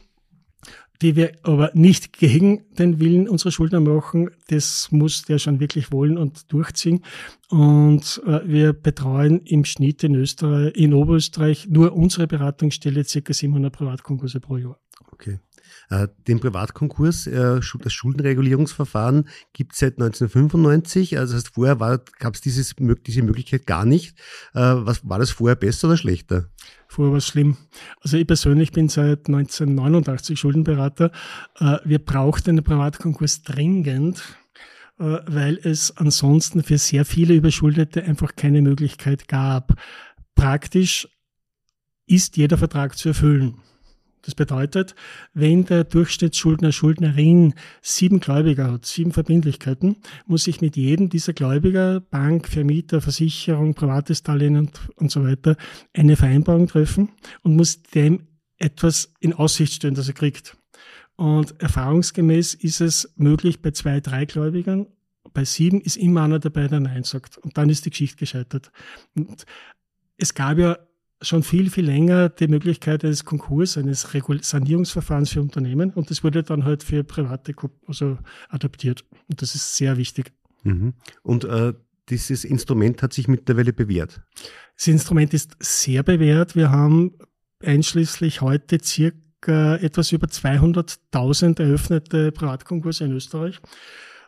die 1.03 1.17
wir 1.17 1.33
aber 1.43 1.71
nicht 1.75 2.13
gegen 2.13 2.65
den 2.75 3.01
Willen 3.01 3.29
unserer 3.29 3.53
Schuldner 3.53 3.81
machen. 3.81 4.31
Das 4.49 4.89
muss 4.91 5.23
der 5.23 5.39
schon 5.39 5.61
wirklich 5.61 5.93
wollen 5.93 6.19
und 6.19 6.53
durchziehen. 6.53 7.05
Und 7.51 8.21
äh, 8.27 8.41
wir 8.45 8.73
betreuen 8.73 9.41
im 9.45 9.65
Schnitt 9.65 10.03
in 10.05 10.15
Österreich, 10.15 10.75
in 10.75 10.95
Oberösterreich 10.95 11.69
nur 11.69 11.93
unsere 11.93 12.27
Beratungsstelle 12.27 13.05
ca. 13.05 13.33
700 13.33 13.73
Privatkonkurse 13.73 14.41
pro 14.41 14.57
Jahr. 14.57 14.79
Okay. 15.13 15.39
Äh, 15.91 16.09
den 16.27 16.39
Privatkonkurs, 16.41 17.27
äh, 17.27 17.61
das 17.61 17.93
Schuldenregulierungsverfahren 17.93 19.29
gibt 19.53 19.73
es 19.73 19.79
seit 19.79 19.95
1995. 19.95 21.19
Also 21.19 21.35
das 21.35 21.45
heißt, 21.45 21.55
vorher 21.55 21.77
gab 22.19 22.35
es 22.35 22.41
diese 22.41 23.23
Möglichkeit 23.23 23.67
gar 23.67 23.85
nicht. 23.85 24.19
Äh, 24.55 24.61
was, 24.61 25.09
war 25.09 25.19
das 25.19 25.31
vorher 25.31 25.57
besser 25.57 25.89
oder 25.89 25.97
schlechter? 25.97 26.51
Vorher 26.89 27.13
war 27.13 27.19
es 27.19 27.27
schlimm. 27.27 27.59
Also 28.01 28.17
ich 28.17 28.27
persönlich 28.27 28.73
bin 28.73 28.89
seit 28.89 29.29
1989 29.29 30.41
Schuldenberater. 30.41 31.13
Wir 31.85 31.99
brauchten 31.99 32.51
einen 32.51 32.65
Privatkonkurs 32.65 33.43
dringend, 33.43 34.23
weil 34.97 35.61
es 35.63 35.97
ansonsten 35.97 36.63
für 36.63 36.79
sehr 36.79 37.05
viele 37.05 37.35
Überschuldete 37.35 38.03
einfach 38.03 38.35
keine 38.37 38.63
Möglichkeit 38.63 39.29
gab. 39.29 39.75
Praktisch 40.35 41.07
ist 42.07 42.37
jeder 42.39 42.57
Vertrag 42.57 42.97
zu 42.97 43.11
erfüllen. 43.11 43.61
Das 44.23 44.35
bedeutet, 44.35 44.95
wenn 45.33 45.65
der 45.65 45.85
Durchschnittsschuldner, 45.85 46.73
Schuldnerin 46.73 47.55
sieben 47.83 48.21
Gläubiger 48.21 48.73
hat, 48.73 48.87
sieben 48.87 49.13
Verbindlichkeiten, 49.13 49.97
muss 50.27 50.47
ich 50.47 50.61
mit 50.61 50.77
jedem 50.77 51.09
dieser 51.09 51.33
Gläubiger, 51.33 52.01
Bank, 52.01 52.49
Vermieter, 52.49 53.01
Versicherung, 53.01 53.75
privates 53.75 54.23
Darlehen 54.23 54.57
und, 54.57 54.89
und 54.97 55.11
so 55.11 55.25
weiter, 55.25 55.57
eine 55.95 56.17
Vereinbarung 56.17 56.67
treffen 56.67 57.11
und 57.43 57.57
muss 57.57 57.83
dem 57.83 58.27
etwas 58.59 59.13
in 59.21 59.33
Aussicht 59.33 59.75
stellen, 59.75 59.95
dass 59.95 60.09
er 60.09 60.15
kriegt. 60.15 60.57
Und 61.17 61.61
erfahrungsgemäß 61.61 62.55
ist 62.55 62.81
es 62.81 63.13
möglich 63.17 63.61
bei 63.61 63.73
zwei, 63.73 64.01
drei 64.01 64.25
Gläubigern. 64.25 64.87
Bei 65.33 65.45
sieben 65.45 65.81
ist 65.81 65.97
immer 65.97 66.23
einer 66.23 66.39
dabei, 66.39 66.69
der 66.69 66.81
Nein 66.81 67.05
sagt. 67.05 67.39
Und 67.39 67.59
dann 67.59 67.71
ist 67.71 67.85
die 67.85 67.91
Geschichte 67.91 68.17
gescheitert. 68.17 68.71
Und 69.15 69.45
es 70.17 70.35
gab 70.35 70.59
ja 70.59 70.79
schon 71.21 71.43
viel, 71.43 71.71
viel 71.71 71.87
länger 71.87 72.29
die 72.29 72.49
Möglichkeit 72.49 73.05
eines 73.05 73.25
Konkurs, 73.25 73.77
eines 73.77 74.07
Sanierungsverfahrens 74.43 75.31
für 75.31 75.43
Unternehmen 75.43 75.91
und 75.91 76.11
das 76.11 76.23
wurde 76.23 76.43
dann 76.43 76.65
halt 76.65 76.83
für 76.83 77.05
Private 77.05 77.55
also 77.87 78.19
adaptiert. 78.49 79.05
Und 79.29 79.43
das 79.43 79.55
ist 79.55 79.77
sehr 79.77 79.97
wichtig. 79.97 80.33
Mhm. 80.63 80.95
Und 81.23 81.45
äh, 81.45 81.75
dieses 82.09 82.45
Instrument 82.45 83.03
hat 83.03 83.13
sich 83.13 83.29
mittlerweile 83.29 83.73
bewährt? 83.73 84.23
Das 84.77 84.87
Instrument 84.87 85.35
ist 85.35 85.57
sehr 85.61 86.03
bewährt. 86.03 86.57
Wir 86.57 86.71
haben 86.71 87.13
einschließlich 87.63 88.41
heute 88.41 88.79
circa 88.83 89.77
etwas 89.77 90.13
über 90.13 90.29
200.000 90.29 91.61
eröffnete 91.61 92.33
Privatkonkurse 92.33 93.05
in 93.05 93.13
Österreich. 93.13 93.61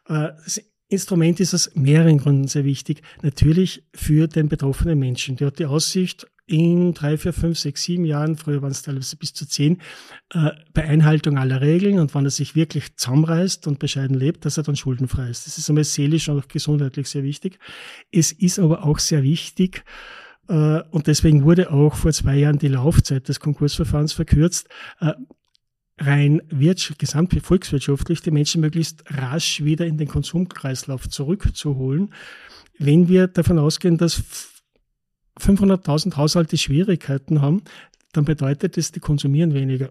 Äh, 0.09 0.31
das 0.45 0.61
Instrument 0.91 1.41
ist 1.41 1.55
aus 1.55 1.71
mehreren 1.75 2.19
Gründen 2.19 2.49
sehr 2.49 2.65
wichtig. 2.65 3.03
Natürlich 3.23 3.85
für 3.95 4.27
den 4.27 4.49
betroffenen 4.49 4.99
Menschen. 4.99 5.37
Der 5.37 5.49
hat 5.49 5.59
die 5.59 5.67
Aussicht, 5.67 6.27
in 6.47 6.95
drei, 6.95 7.17
vier, 7.17 7.33
fünf, 7.33 7.61
sechs, 7.61 7.85
sieben 7.85 8.05
Jahren, 8.05 8.37
früher 8.37 8.61
waren 8.61 8.73
es 8.73 8.83
teilweise 8.83 9.17
bis 9.17 9.33
zu 9.33 9.47
zehn, 9.47 9.81
äh, 10.35 10.51
bei 10.75 10.83
Einhaltung 10.83 11.39
aller 11.39 11.61
Regeln 11.61 12.01
und 12.01 12.13
wenn 12.13 12.25
er 12.25 12.31
sich 12.31 12.57
wirklich 12.57 12.97
zusammenreißt 12.97 13.69
und 13.69 13.79
bescheiden 13.79 14.19
lebt, 14.19 14.45
dass 14.45 14.57
er 14.57 14.65
dann 14.65 14.75
schuldenfrei 14.75 15.31
ist. 15.31 15.47
Das 15.47 15.59
ist 15.59 15.69
einmal 15.69 15.85
seelisch 15.85 16.29
und 16.29 16.41
auch 16.41 16.49
gesundheitlich 16.49 17.09
sehr 17.09 17.23
wichtig. 17.23 17.61
Es 18.11 18.33
ist 18.33 18.59
aber 18.59 18.85
auch 18.85 18.99
sehr 18.99 19.23
wichtig, 19.23 19.85
äh, 20.49 20.83
und 20.91 21.07
deswegen 21.07 21.45
wurde 21.45 21.71
auch 21.73 21.95
vor 21.95 22.13
zwei 22.13 22.37
Jahren 22.37 22.59
die 22.59 22.69
Laufzeit 22.69 23.29
des 23.29 23.39
Konkursverfahrens 23.39 24.13
verkürzt, 24.13 24.69
äh, 25.01 25.13
rein 26.01 26.41
gesamt 26.99 27.35
volkswirtschaftlich 27.43 28.23
die 28.23 28.31
Menschen 28.31 28.61
möglichst 28.61 29.05
rasch 29.11 29.63
wieder 29.63 29.87
in 29.87 29.99
den 29.99 30.09
Konsumkreislauf 30.09 31.09
zurückzuholen. 31.09 32.13
Wenn 32.79 33.09
wir 33.09 33.27
davon 33.27 33.59
ausgehen, 33.59 33.99
dass 33.99 34.23
500.000 35.39 36.17
Haushalte 36.17 36.57
Schwierigkeiten 36.57 37.43
haben, 37.43 37.63
dann 38.13 38.25
bedeutet 38.25 38.77
das, 38.77 38.93
die 38.93 39.01
konsumieren 39.01 39.55
weniger. 39.55 39.91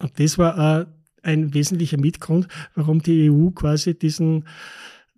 Und 0.00 0.12
das 0.20 0.38
war 0.38 0.80
äh, 0.80 0.86
ein 1.22 1.54
wesentlicher 1.54 1.98
Mitgrund, 1.98 2.48
warum 2.74 3.02
die 3.02 3.30
EU 3.30 3.50
quasi 3.50 3.98
diesen, 3.98 4.46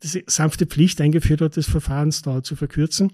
diese 0.03 0.23
sanfte 0.27 0.67
Pflicht 0.67 1.01
eingeführt 1.01 1.41
hat, 1.41 1.57
das 1.57 1.67
Verfahrensdauer 1.67 2.45
zu 2.45 2.57
verkürzen. 2.57 3.13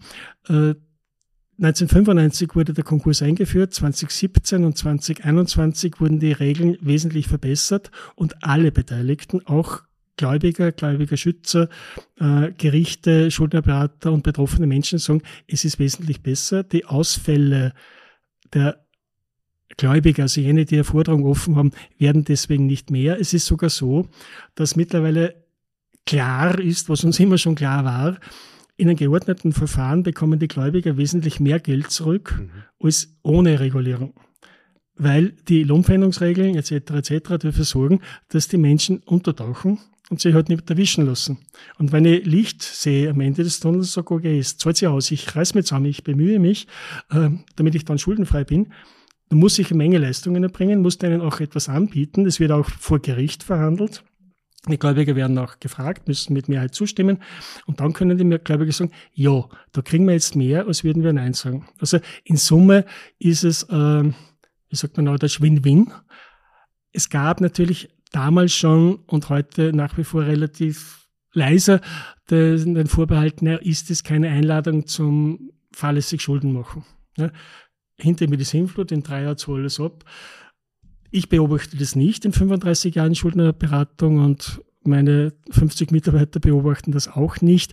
Äh, 1.59 1.67
1995 1.67 2.55
wurde 2.55 2.73
der 2.73 2.85
Konkurs 2.85 3.23
eingeführt, 3.23 3.75
2017 3.75 4.65
und 4.65 4.77
2021 4.77 6.01
wurden 6.01 6.21
die 6.21 6.33
Regeln 6.33 6.77
wesentlich 6.81 7.29
verbessert 7.29 7.91
und 8.15 8.43
alle 8.43 8.73
Beteiligten, 8.73 9.45
auch 9.47 9.83
Gläubiger, 10.17 10.71
Gläubigerschützer, 10.71 11.69
äh, 12.21 12.53
Gerichte, 12.57 13.31
Schuldnerberater 13.31 14.13
und 14.13 14.23
betroffene 14.23 14.67
Menschen 14.67 14.99
sagen, 14.99 15.23
es 15.49 15.65
ist 15.65 15.81
wesentlich 15.81 16.23
besser. 16.23 16.63
Die 16.63 16.85
Ausfälle 16.85 17.73
der 18.53 18.85
Gläubiger, 19.77 20.23
also 20.25 20.41
jene, 20.41 20.67
die 20.67 20.77
eine 20.77 20.85
Forderung 20.85 21.27
offen 21.27 21.57
haben, 21.57 21.73
werden 21.99 22.25
deswegen 22.25 22.67
nicht 22.67 22.91
mehr. 22.91 23.21
Es 23.21 23.35
ist 23.35 23.47
sogar 23.47 23.71
so, 23.71 24.09
dass 24.55 24.77
mittlerweile 24.77 25.43
klar 26.07 26.61
ist, 26.61 26.89
was 26.89 27.03
uns 27.03 27.19
immer 27.19 27.39
schon 27.39 27.57
klar 27.57 27.85
war, 27.85 28.19
in 28.77 28.89
einem 28.89 28.97
geordneten 28.97 29.53
Verfahren 29.53 30.03
bekommen 30.03 30.39
die 30.39 30.49
Gläubiger 30.49 30.97
wesentlich 30.97 31.41
mehr 31.41 31.61
Geld 31.61 31.91
zurück 31.91 32.37
mhm. 32.39 32.51
als 32.81 33.17
ohne 33.23 33.61
Regulierung. 33.61 34.15
Weil 34.97 35.33
die 35.49 35.65
Lohnveränderungsregeln 35.65 36.55
etc. 36.57 36.73
etc. 36.73 37.39
dafür 37.39 37.65
sorgen, 37.65 38.01
dass 38.29 38.49
die 38.49 38.59
Menschen 38.59 38.99
untertauchen 38.99 39.79
und 40.11 40.21
sich 40.21 40.35
halt 40.35 40.49
nicht 40.49 40.69
erwischen 40.71 41.07
lassen. 41.07 41.39
Und 41.79 41.93
wenn 41.93 42.05
ich 42.05 42.27
Licht 42.27 42.63
sehe 42.63 43.11
am 43.11 43.21
Ende 43.21 43.43
des 43.43 43.61
Tunnels, 43.61 43.93
sage 43.93 44.07
ich, 44.07 44.13
okay, 44.13 44.39
es 44.39 44.57
zahlt 44.57 44.77
sich 44.77 44.89
aus, 44.89 45.11
ich 45.11 45.35
reiß 45.35 45.55
mich 45.55 45.67
zusammen, 45.67 45.87
ich 45.87 46.05
bemühe 46.05 46.39
mich, 46.39 46.67
äh, 47.11 47.31
damit 47.57 47.75
ich 47.75 47.85
dann 47.85 47.99
schuldenfrei 47.99 48.45
bin, 48.45 48.73
dann 49.29 49.39
muss 49.39 49.59
ich 49.59 49.71
eine 49.71 49.79
Menge 49.79 49.99
Leistungen 49.99 50.43
erbringen, 50.43 50.83
muss 50.83 50.99
denen 50.99 51.21
auch 51.21 51.41
etwas 51.41 51.69
anbieten. 51.69 52.27
Es 52.27 52.39
wird 52.39 52.53
auch 52.53 52.69
vor 52.69 53.01
Gericht 53.01 53.43
verhandelt. 53.43 54.05
Die 54.69 54.79
Gläubiger 54.79 55.15
werden 55.15 55.37
auch 55.39 55.61
gefragt, 55.61 56.09
müssen 56.09 56.33
mit 56.33 56.49
Mehrheit 56.49 56.75
zustimmen. 56.75 57.19
Und 57.67 57.81
dann 57.81 57.93
können 57.93 58.17
die 58.17 58.39
Gläubiger 58.39 58.73
sagen, 58.73 58.93
ja, 59.13 59.47
da 59.73 59.83
kriegen 59.83 60.07
wir 60.07 60.15
jetzt 60.15 60.37
mehr, 60.37 60.67
als 60.67 60.85
würden 60.85 61.05
wir 61.05 61.13
Nein 61.13 61.35
sagen. 61.35 61.69
Also 61.79 61.99
in 62.25 62.37
Summe 62.37 62.87
ist 63.19 63.45
es, 63.45 63.65
äh, 63.65 64.05
wie 64.05 64.77
sagt 64.77 64.97
man 64.97 65.09
auch, 65.09 65.19
das 65.19 65.41
Win-Win. 65.43 65.93
Es 66.93 67.11
gab 67.11 67.41
natürlich 67.41 67.91
damals 68.11 68.53
schon 68.53 69.01
und 69.07 69.29
heute 69.29 69.73
nach 69.75 69.99
wie 69.99 70.05
vor 70.05 70.23
relativ 70.23 71.09
leiser 71.33 71.81
den, 72.31 72.75
den 72.75 72.87
Vorbehalt, 72.87 73.43
na, 73.43 73.57
ist 73.57 73.91
es 73.91 74.03
keine 74.03 74.29
Einladung 74.31 74.87
zum 74.87 75.51
fahrlässig 75.73 76.23
Schulden 76.23 76.53
machen. 76.53 76.85
Ja, 77.17 77.31
hinter 77.99 78.29
mir 78.29 78.37
die 78.37 78.45
Sinnflut, 78.45 78.93
in 78.93 79.03
drei 79.03 79.23
Jahren 79.23 79.37
zahle 79.37 79.59
alles 79.59 79.79
ab. 79.81 80.05
Ich 81.17 81.29
beobachte 81.29 81.77
das 81.77 81.95
nicht 81.95 82.25
in 82.25 82.33
35 82.33 82.97
Jahren 82.97 83.15
Schuldnerberatung 83.15 84.19
und 84.19 84.61
meine 84.83 85.33
50 85.49 85.93
Mitarbeiter 85.93 86.41
beobachten 86.41 86.91
das 86.91 87.07
auch 87.07 87.41
nicht. 87.41 87.73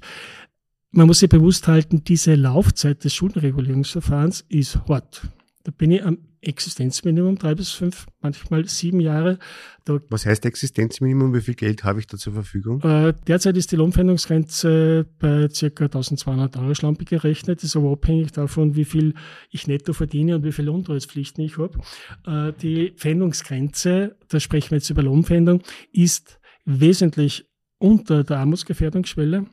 Man 0.92 1.08
muss 1.08 1.22
sich 1.22 1.30
bewusst 1.30 1.68
halten, 1.68 2.04
diese 2.04 2.36
Laufzeit 2.36 3.04
des 3.04 3.16
Schuldenregulierungsverfahrens 3.16 4.46
ist 4.48 4.88
hart. 4.88 5.24
Da 5.64 5.72
bin 5.72 5.90
ich 5.90 6.06
am 6.06 6.20
Existenzminimum, 6.42 7.38
drei 7.38 7.54
bis 7.54 7.72
fünf, 7.72 8.08
manchmal 8.20 8.68
sieben 8.68 9.00
Jahre. 9.00 9.38
Da 9.86 10.00
Was 10.10 10.26
heißt 10.26 10.44
Existenzminimum? 10.46 11.34
Wie 11.36 11.42
viel 11.42 11.54
Geld 11.54 11.84
habe 11.84 12.00
ich 12.00 12.08
da 12.08 12.18
zur 12.18 12.34
Verfügung? 12.34 12.82
Äh, 12.82 13.14
derzeit 13.28 13.58
ist 13.58 13.72
die 13.72 13.76
Lohnpfändungsgrenze 13.76 15.06
bei 15.20 15.48
ca. 15.48 15.86
1200 15.86 16.58
Euro 16.58 16.74
Schlampe 16.74 17.06
gerechnet. 17.06 17.60
Das 17.60 17.66
ist 17.66 17.76
aber 17.76 17.92
abhängig 17.92 18.32
davon, 18.32 18.76
wie 18.76 18.86
viel 18.86 19.14
ich 19.52 19.68
netto 19.68 19.94
verdiene 19.94 20.36
und 20.36 20.44
wie 20.44 20.52
viele 20.52 20.68
Lohntreuspflichten 20.68 21.44
ich 21.44 21.58
habe. 21.60 21.80
Äh, 22.26 22.54
die 22.60 22.92
Pfändungsgrenze, 22.96 24.16
da 24.28 24.40
sprechen 24.40 24.72
wir 24.72 24.78
jetzt 24.78 24.90
über 24.90 25.04
Lohnpfändung, 25.04 25.62
ist 25.92 26.40
wesentlich 26.66 27.51
unter 27.82 28.24
der 28.24 28.38
Armutsgefährdungsschwelle. 28.38 29.48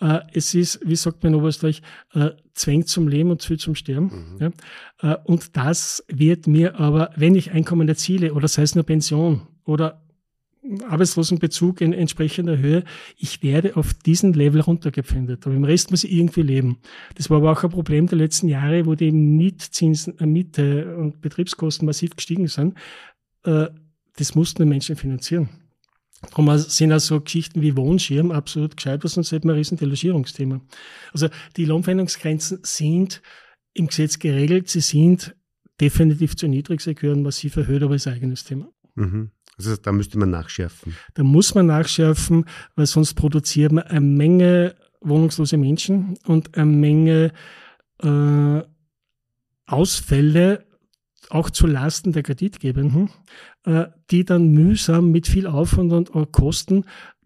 Äh, 0.00 0.20
es 0.32 0.54
ist, 0.54 0.80
wie 0.84 0.96
sagt 0.96 1.22
man 1.22 1.32
in 1.32 1.38
Oberösterreich, 1.38 1.82
äh, 2.12 2.30
zwängt 2.52 2.88
zum 2.88 3.08
Leben 3.08 3.30
und 3.30 3.40
zu 3.40 3.56
zum 3.56 3.74
Sterben. 3.74 4.36
Mhm. 4.38 4.52
Ja? 5.00 5.14
Äh, 5.14 5.16
und 5.24 5.56
das 5.56 6.04
wird 6.08 6.46
mir 6.46 6.78
aber, 6.78 7.10
wenn 7.16 7.34
ich 7.34 7.52
Einkommen 7.52 7.88
erziele, 7.88 8.34
oder 8.34 8.48
sei 8.48 8.62
es 8.62 8.74
nur 8.74 8.84
Pension 8.84 9.42
oder 9.64 10.02
Arbeitslosenbezug 10.86 11.80
in 11.80 11.94
entsprechender 11.94 12.58
Höhe, 12.58 12.84
ich 13.16 13.42
werde 13.42 13.76
auf 13.76 13.94
diesen 13.94 14.34
Level 14.34 14.60
runtergepfändet. 14.60 15.46
Aber 15.46 15.56
im 15.56 15.64
Rest 15.64 15.90
muss 15.90 16.04
ich 16.04 16.12
irgendwie 16.12 16.42
leben. 16.42 16.80
Das 17.14 17.30
war 17.30 17.38
aber 17.38 17.52
auch 17.52 17.64
ein 17.64 17.70
Problem 17.70 18.08
der 18.08 18.18
letzten 18.18 18.46
Jahre, 18.46 18.84
wo 18.84 18.94
die 18.94 19.10
Mietzinsen, 19.10 20.16
Miete 20.20 20.96
und 20.98 21.22
Betriebskosten 21.22 21.86
massiv 21.86 22.14
gestiegen 22.14 22.46
sind. 22.46 22.74
Das 23.42 24.34
mussten 24.34 24.62
die 24.62 24.68
Menschen 24.68 24.96
finanzieren. 24.96 25.48
Darum 26.28 26.58
sind 26.58 26.92
also 26.92 27.20
Geschichten 27.20 27.62
wie 27.62 27.76
Wohnschirm 27.76 28.30
absolut 28.30 28.76
gescheit, 28.76 29.02
was 29.04 29.14
sonst 29.14 29.32
hätten 29.32 29.48
wir 29.48 29.54
ein 29.54 29.58
riesen 29.58 29.78
Delogierungsthema. 29.78 30.60
Also 31.12 31.28
die 31.56 31.64
Lohnverhandlungsgrenzen 31.64 32.60
sind 32.62 33.22
im 33.72 33.86
Gesetz 33.86 34.18
geregelt, 34.18 34.68
sie 34.68 34.80
sind 34.80 35.34
definitiv 35.80 36.36
zu 36.36 36.46
niedrig, 36.46 36.82
sie 36.82 36.94
gehören 36.94 37.22
massiv 37.22 37.56
erhöht, 37.56 37.82
aber 37.82 37.94
ist 37.94 38.06
ein 38.06 38.14
eigenes 38.14 38.44
Thema. 38.44 38.68
Mhm. 38.96 39.30
Also 39.56 39.76
da 39.76 39.92
müsste 39.92 40.18
man 40.18 40.30
nachschärfen. 40.30 40.96
Da 41.14 41.22
muss 41.22 41.54
man 41.54 41.66
nachschärfen, 41.66 42.44
weil 42.76 42.86
sonst 42.86 43.14
produziert 43.14 43.72
man 43.72 43.84
eine 43.84 44.00
Menge 44.00 44.74
wohnungslose 45.00 45.56
Menschen 45.56 46.18
und 46.26 46.56
eine 46.56 46.66
Menge 46.66 47.32
äh, 48.02 48.62
Ausfälle 49.66 50.66
auch 51.30 51.50
zu 51.50 51.66
Lasten 51.66 52.12
der 52.12 52.22
Kreditgebenden, 52.22 53.10
äh, 53.64 53.86
die 54.10 54.24
dann 54.24 54.48
mühsam 54.48 55.10
mit 55.10 55.26
viel 55.26 55.46
Aufwand 55.46 56.10
und 56.10 56.32
Kosten 56.32 56.84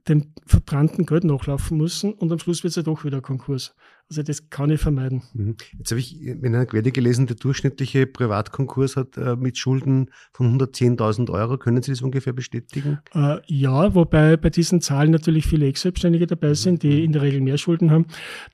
dem 0.09 0.33
verbrannten 0.47 1.07
Geld 1.07 1.25
nachlaufen 1.25 1.79
müssen 1.79 2.13
und 2.13 2.31
am 2.31 2.39
Schluss 2.39 2.63
wird 2.63 2.73
es 2.73 2.77
ja 2.77 2.83
doch 2.83 3.05
wieder 3.05 3.23
Konkurs. 3.23 3.75
Also 4.11 4.23
das 4.23 4.51
kann 4.51 4.69
ich 4.69 4.81
vermeiden. 4.81 5.23
Mhm. 5.33 5.57
Jetzt 5.79 5.91
habe 5.91 6.01
ich 6.01 6.21
in 6.21 6.45
einer 6.45 6.67
Quelle 6.67 6.93
gelesen, 6.93 7.27
der 7.27 7.37
durchschnittliche 7.37 8.07
Privatkonkurs 8.07 8.97
hat 8.97 9.17
äh, 9.17 9.35
mit 9.37 9.57
Schulden 9.57 10.11
von 10.33 10.61
110.000 10.61 11.31
Euro. 11.31 11.57
Können 11.57 11.83
Sie 11.83 11.91
das 11.91 12.03
ungefähr 12.03 12.35
bestätigen? 12.35 12.99
Äh, 13.15 13.39
ja, 13.47 13.95
wobei 13.95 14.37
bei 14.37 14.51
diesen 14.51 14.83
Zahlen 14.83 15.11
natürlich 15.11 15.47
viele 15.47 15.67
Ex-Selbstständige 15.67 16.27
dabei 16.27 16.53
sind, 16.53 16.83
die 16.83 16.99
mhm. 16.99 17.05
in 17.05 17.13
der 17.13 17.23
Regel 17.23 17.41
mehr 17.41 17.57
Schulden 17.57 17.91
haben. 17.91 18.07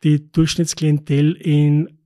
Die 0.04 0.30
Durchschnittsklientel 0.30 1.32
in 1.32 1.99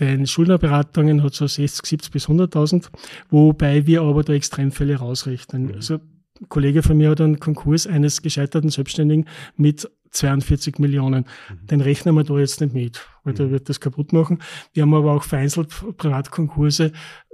den 0.00 0.26
Schuldnerberatungen 0.26 1.22
hat 1.22 1.34
so 1.34 1.46
60, 1.46 1.86
70 1.86 2.12
bis 2.12 2.28
100.000, 2.28 2.88
wobei 3.30 3.86
wir 3.86 4.02
aber 4.02 4.22
da 4.22 4.32
Extremfälle 4.32 4.96
rausrechnen. 4.96 5.66
Mhm. 5.66 5.74
Also 5.74 5.94
ein 5.94 6.48
Kollege 6.48 6.82
von 6.82 6.96
mir 6.96 7.10
hat 7.10 7.20
einen 7.20 7.40
Konkurs 7.40 7.86
eines 7.86 8.22
gescheiterten 8.22 8.70
Selbstständigen 8.70 9.26
mit 9.56 9.90
42 10.10 10.78
Millionen. 10.78 11.24
Mhm. 11.50 11.66
Den 11.66 11.80
rechnen 11.80 12.14
wir 12.14 12.24
da 12.24 12.38
jetzt 12.38 12.60
nicht 12.60 12.74
mit, 12.74 13.06
weil 13.24 13.32
mhm. 13.32 13.36
der 13.36 13.50
wird 13.50 13.68
das 13.68 13.80
kaputt 13.80 14.12
machen. 14.12 14.38
Wir 14.72 14.82
haben 14.82 14.94
aber 14.94 15.12
auch 15.12 15.24
vereinzelt 15.24 15.68
Privatkonkurse 15.96 16.92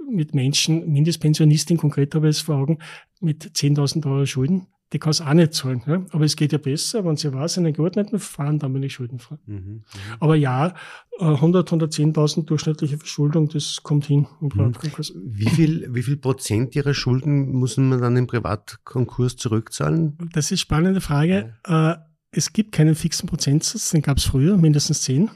mit 0.09 0.35
Menschen, 0.35 0.91
Mindestpensionistin 0.91 1.77
konkret 1.77 2.13
habe 2.15 2.29
ich 2.29 2.37
es 2.37 2.41
vor 2.41 2.55
Augen, 2.55 2.79
mit 3.21 3.43
10.000 3.43 4.05
Euro 4.05 4.25
Schulden 4.25 4.67
die 4.93 4.99
kann 4.99 5.11
es 5.11 5.21
auch 5.21 5.33
nicht 5.33 5.53
zahlen. 5.53 5.81
Ja? 5.87 6.05
Aber 6.11 6.25
es 6.25 6.35
geht 6.35 6.51
ja 6.51 6.57
besser, 6.57 7.03
wenn 7.05 7.15
sie 7.15 7.33
weiß, 7.33 7.57
in 7.57 7.65
einem 7.65 7.73
geordneten 7.73 8.19
Verfahren, 8.19 8.59
dann 8.59 8.73
bin 8.73 8.83
ich 8.83 8.93
schuldenfrei. 8.93 9.37
Mhm, 9.45 9.55
mhm. 9.55 9.83
Aber 10.19 10.35
ja, 10.35 10.73
100, 11.19 11.71
äh, 11.71 11.75
110.000 11.75 12.45
durchschnittliche 12.45 12.97
Verschuldung, 12.97 13.49
das 13.49 13.81
kommt 13.83 14.05
hin 14.05 14.27
im 14.41 14.45
mhm. 14.45 14.49
Privatkonkurs. 14.49 15.13
Wie 15.15 15.49
viel, 15.49 15.87
wie 15.93 16.03
viel 16.03 16.17
Prozent 16.17 16.75
Ihrer 16.75 16.93
Schulden 16.93 17.51
muss 17.51 17.77
man 17.77 17.99
dann 17.99 18.15
im 18.15 18.27
Privatkonkurs 18.27 19.37
zurückzahlen? 19.37 20.17
Das 20.33 20.45
ist 20.45 20.51
eine 20.51 20.57
spannende 20.57 21.01
Frage. 21.01 21.55
Ja. 21.67 21.93
Äh, 21.93 21.97
es 22.37 22.51
gibt 22.51 22.73
keinen 22.73 22.95
fixen 22.95 23.27
Prozentsatz, 23.27 23.91
den 23.91 24.01
gab 24.01 24.17
es 24.17 24.25
früher, 24.25 24.57
mindestens 24.57 25.03
10. 25.03 25.23
Mhm. 25.23 25.29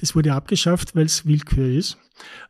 Das 0.00 0.16
wurde 0.16 0.34
abgeschafft, 0.34 0.96
weil 0.96 1.06
es 1.06 1.24
Willkür 1.24 1.68
ist. 1.68 1.96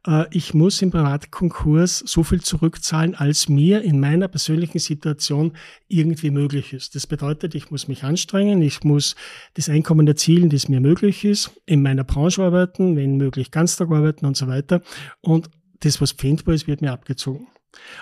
Äh, 0.07 0.25
ich 0.31 0.55
muss 0.55 0.81
im 0.81 0.91
Privatkonkurs 0.91 1.99
so 1.99 2.23
viel 2.23 2.41
zurückzahlen, 2.41 3.15
als 3.15 3.51
mir 3.51 3.83
in 3.83 4.01
meiner 4.01 4.29
persönlichen 4.29 4.79
Situation 4.79 5.53
irgendwie 5.87 6.31
möglich 6.31 6.73
ist. 6.73 6.95
Das 6.95 7.07
bedeutet, 7.07 7.55
ich 7.55 7.71
muss 7.71 7.89
mich 7.89 8.03
anstrengen, 8.03 8.63
ich 8.63 8.85
muss 8.85 9.17
das 9.55 9.69
Einkommen 9.69 10.07
erzielen, 10.07 10.49
das 10.49 10.69
mir 10.69 10.81
möglich 10.81 11.25
ist, 11.27 11.51
in 11.67 11.83
meiner 11.83 12.05
Branche 12.05 12.43
arbeiten, 12.43 12.97
wenn 12.97 13.19
möglich 13.19 13.51
Ganztag 13.51 13.91
arbeiten 13.91 14.25
und 14.25 14.37
so 14.37 14.49
weiter. 14.49 14.81
Und 15.21 15.51
das, 15.81 16.01
was 16.01 16.13
pfändbar 16.13 16.55
ist, 16.55 16.67
wird 16.67 16.81
mir 16.81 16.93
abgezogen. 16.93 17.49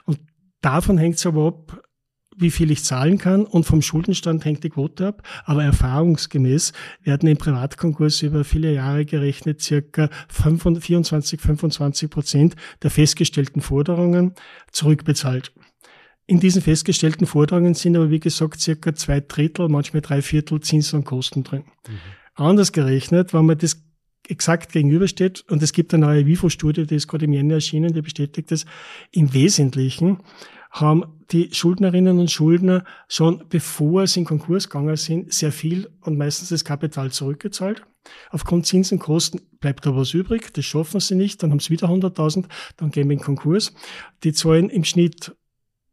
Und 0.05 0.21
davon 0.61 0.97
hängt 0.97 1.17
es 1.17 1.27
aber 1.27 1.49
ab, 1.49 1.88
wie 2.39 2.51
viel 2.51 2.71
ich 2.71 2.85
zahlen 2.85 3.19
kann 3.19 3.45
und 3.45 3.65
vom 3.65 3.83
Schuldenstand 3.83 4.45
hängt 4.45 4.65
die 4.65 4.71
Quote 4.71 5.09
ab. 5.09 5.23
Aber 5.45 5.65
erfahrungsgemäß 5.65 6.73
werden 7.03 7.29
im 7.29 7.37
Privatkonkurs 7.37 8.23
über 8.23 8.45
viele 8.45 8.73
Jahre 8.73 9.05
gerechnet 9.05 9.61
circa 9.61 10.09
24, 10.29 11.41
25 11.41 12.11
Prozent 12.11 12.57
der 12.83 12.91
festgestellten 12.91 13.61
Forderungen 13.61 14.35
zurückbezahlt. 14.73 15.53
In 16.27 16.41
diesen 16.41 16.61
festgestellten 16.61 17.27
Forderungen 17.27 17.75
sind 17.75 17.97
aber, 17.97 18.11
wie 18.11 18.21
gesagt, 18.21 18.61
circa 18.61 18.95
zwei 18.95 19.21
Drittel, 19.21 19.69
manchmal 19.69 20.03
drei 20.03 20.21
Viertel 20.21 20.61
Zinsen 20.61 20.99
und 20.99 21.05
Kosten 21.05 21.43
drin. 21.43 21.65
Mhm. 21.89 21.93
Anders 22.35 22.73
gerechnet, 22.73 23.33
wenn 23.33 23.47
man 23.47 23.57
das 23.57 23.83
exakt 24.29 24.73
gegenübersteht, 24.73 25.45
und 25.49 25.63
es 25.63 25.73
gibt 25.73 25.95
eine 25.95 26.05
neue 26.05 26.27
WIFO-Studie, 26.27 26.87
die 26.87 26.97
ist 26.97 27.09
gerade 27.09 27.25
im 27.25 27.33
Jänner 27.33 27.55
erschienen, 27.55 27.95
die 27.95 28.03
bestätigt 28.03 28.51
das, 28.51 28.67
im 29.11 29.33
Wesentlichen 29.33 30.19
haben 30.71 31.05
die 31.31 31.53
Schuldnerinnen 31.53 32.19
und 32.19 32.31
Schuldner 32.31 32.85
schon 33.09 33.45
bevor 33.49 34.07
sie 34.07 34.21
in 34.21 34.27
Konkurs 34.27 34.69
gegangen 34.69 34.97
sind, 34.97 35.33
sehr 35.33 35.53
viel 35.53 35.91
und 36.01 36.17
meistens 36.17 36.49
das 36.49 36.65
Kapital 36.65 37.11
zurückgezahlt. 37.11 37.83
Aufgrund 38.31 38.67
Zinsenkosten 38.67 39.41
bleibt 39.61 39.85
da 39.85 39.95
was 39.95 40.15
übrig, 40.15 40.53
das 40.55 40.65
schaffen 40.65 41.01
sie 41.01 41.15
nicht, 41.15 41.43
dann 41.43 41.51
haben 41.51 41.61
sie 41.61 41.71
wieder 41.71 41.89
100.000, 41.89 42.47
dann 42.77 42.91
gehen 42.91 43.09
wir 43.09 43.15
in 43.15 43.23
Konkurs. 43.23 43.75
Die 44.25 44.33
zahlen 44.33 44.71
im 44.71 44.85
Schnitt 44.85 45.35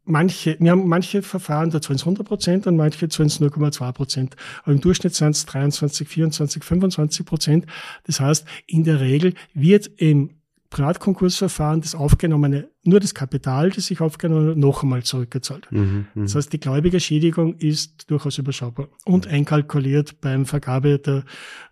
manche, 0.06 0.56
wir 0.60 0.72
haben 0.72 0.88
manche 0.88 1.22
Verfahren, 1.22 1.72
da 1.72 1.82
zahlen 1.82 1.98
es 1.98 2.04
100 2.04 2.26
Prozent 2.26 2.68
und 2.68 2.78
manche 2.78 3.10
zahlen 3.10 3.28
es 3.28 3.42
0,2 3.42 3.92
Prozent. 3.92 4.36
Aber 4.64 4.72
im 4.72 4.82
Durchschnitt 4.82 5.16
sind 5.16 5.32
es 5.32 5.46
23, 5.46 6.08
24, 6.08 6.64
25 6.64 7.26
Prozent. 7.26 7.66
Das 8.06 8.20
heißt, 8.20 8.46
in 8.68 8.84
der 8.84 9.02
Regel 9.02 9.34
wird 9.54 9.88
im 9.98 10.42
Privatkonkursverfahren 10.70 11.82
das 11.82 11.96
aufgenommene, 11.96 12.70
nur 12.84 13.00
das 13.00 13.14
Kapital, 13.14 13.72
das 13.72 13.90
ich 13.92 14.02
aufgenommen 14.02 14.50
habe, 14.50 14.60
noch 14.60 14.84
einmal 14.84 15.04
zurückgezahlt. 15.04 15.68
Mhm, 15.72 16.08
mhm, 16.14 16.24
das 16.24 16.36
heißt, 16.36 16.54
die 16.54 16.60
Gläubigerschädigung 16.60 17.56
ist 17.56 18.10
durchaus 18.10 18.38
überschaubar 18.38 18.90
und 19.06 19.28
einkalkuliert 19.28 20.22
beim 20.22 20.46
Vergabe 20.46 21.00
der, 21.00 21.24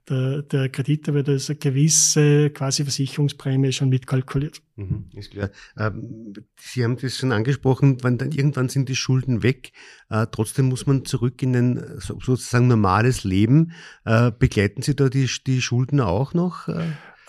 der, 0.09 0.41
der 0.43 0.69
Kredite, 0.69 1.13
weil 1.13 1.23
da 1.23 1.33
ist 1.33 1.49
eine 1.49 1.59
gewisse 1.59 2.49
quasi 2.51 2.83
Versicherungsprämie 2.83 3.71
schon 3.71 3.89
mitkalkuliert. 3.89 4.61
Mhm, 4.75 5.09
ist 5.13 5.31
klar. 5.31 5.49
Ähm, 5.77 6.33
Sie 6.57 6.83
haben 6.83 6.97
das 6.97 7.17
schon 7.17 7.31
angesprochen, 7.31 8.03
wenn 8.03 8.17
dann 8.17 8.31
irgendwann 8.31 8.69
sind 8.69 8.89
die 8.89 8.95
Schulden 8.95 9.43
weg. 9.43 9.71
Äh, 10.09 10.27
trotzdem 10.31 10.65
muss 10.65 10.87
man 10.87 11.05
zurück 11.05 11.41
in 11.41 11.55
ein 11.55 11.83
sozusagen 11.99 12.67
normales 12.67 13.23
Leben. 13.23 13.73
Äh, 14.05 14.31
begleiten 14.31 14.81
Sie 14.81 14.95
da 14.95 15.09
die, 15.09 15.29
die 15.45 15.61
Schulden 15.61 15.99
auch 15.99 16.33
noch? 16.33 16.67
Äh? 16.67 16.83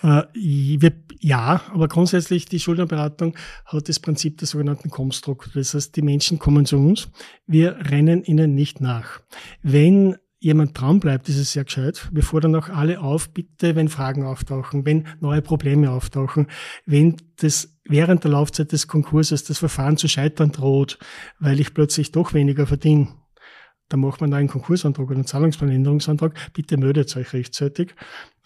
Äh, 0.05 0.25
ja, 1.21 1.63
aber 1.73 1.89
grundsätzlich 1.89 2.45
die 2.45 2.61
Schuldnerberatung 2.61 3.35
hat 3.65 3.89
das 3.89 3.99
Prinzip 3.99 4.37
der 4.37 4.47
sogenannten 4.47 4.91
Komstrukt. 4.91 5.57
Das 5.57 5.73
heißt, 5.73 5.97
die 5.97 6.03
Menschen 6.03 6.39
kommen 6.39 6.67
zu 6.67 6.77
uns, 6.77 7.09
wir 7.47 7.79
rennen 7.91 8.23
ihnen 8.23 8.55
nicht 8.55 8.83
nach. 8.83 9.21
Wenn 9.63 10.17
jemand 10.41 10.79
dran 10.79 11.01
bleibt, 11.01 11.31
ist 11.31 11.39
es 11.39 11.53
sehr 11.53 11.65
gescheit. 11.65 12.11
Wir 12.13 12.23
fordern 12.23 12.55
auch 12.55 12.69
alle 12.69 13.01
auf, 13.01 13.31
bitte, 13.31 13.77
wenn 13.77 13.89
Fragen 13.89 14.25
auftauchen, 14.25 14.85
wenn 14.85 15.07
neue 15.21 15.41
Probleme 15.41 15.91
auftauchen, 15.91 16.49
wenn 16.85 17.17
das 17.37 17.79
während 17.85 18.25
der 18.25 18.33
Laufzeit 18.33 18.73
des 18.73 18.87
Konkurses 18.87 19.45
das 19.45 19.57
Verfahren 19.57 19.97
zu 19.97 20.07
scheitern 20.07 20.53
droht, 20.53 20.99
weil 21.39 21.61
ich 21.61 21.73
plötzlich 21.73 22.13
doch 22.13 22.35
weniger 22.35 22.67
verdiene, 22.67 23.09
dann 23.89 24.01
macht 24.01 24.21
man 24.21 24.35
einen 24.35 24.49
Konkursantrag 24.49 25.07
oder 25.07 25.17
einen 25.17 25.27
Zahlungsplanänderungsantrag. 25.27 26.35
Bitte 26.53 26.77
meldet 26.77 27.17
euch 27.17 27.33
rechtzeitig. 27.33 27.95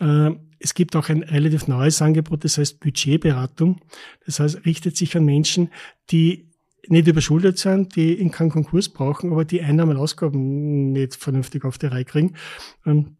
Äh, 0.00 0.30
es 0.58 0.74
gibt 0.74 0.96
auch 0.96 1.08
ein 1.08 1.22
relativ 1.22 1.68
neues 1.68 2.02
Angebot, 2.02 2.44
das 2.44 2.58
heißt 2.58 2.80
Budgetberatung. 2.80 3.80
Das 4.26 4.40
heißt, 4.40 4.64
richtet 4.66 4.96
sich 4.96 5.16
an 5.16 5.24
Menschen, 5.24 5.70
die 6.10 6.48
nicht 6.88 7.06
überschuldet 7.06 7.58
sind, 7.58 7.96
die 7.96 8.14
in 8.14 8.30
keinen 8.30 8.50
Konkurs 8.50 8.88
brauchen, 8.88 9.30
aber 9.30 9.44
die 9.44 9.62
Einnahmen 9.62 9.96
und 9.96 10.02
Ausgaben 10.02 10.92
nicht 10.92 11.16
vernünftig 11.16 11.64
auf 11.64 11.78
die 11.78 11.86
Reihe 11.86 12.04
kriegen. 12.04 12.34
Ähm, 12.86 13.16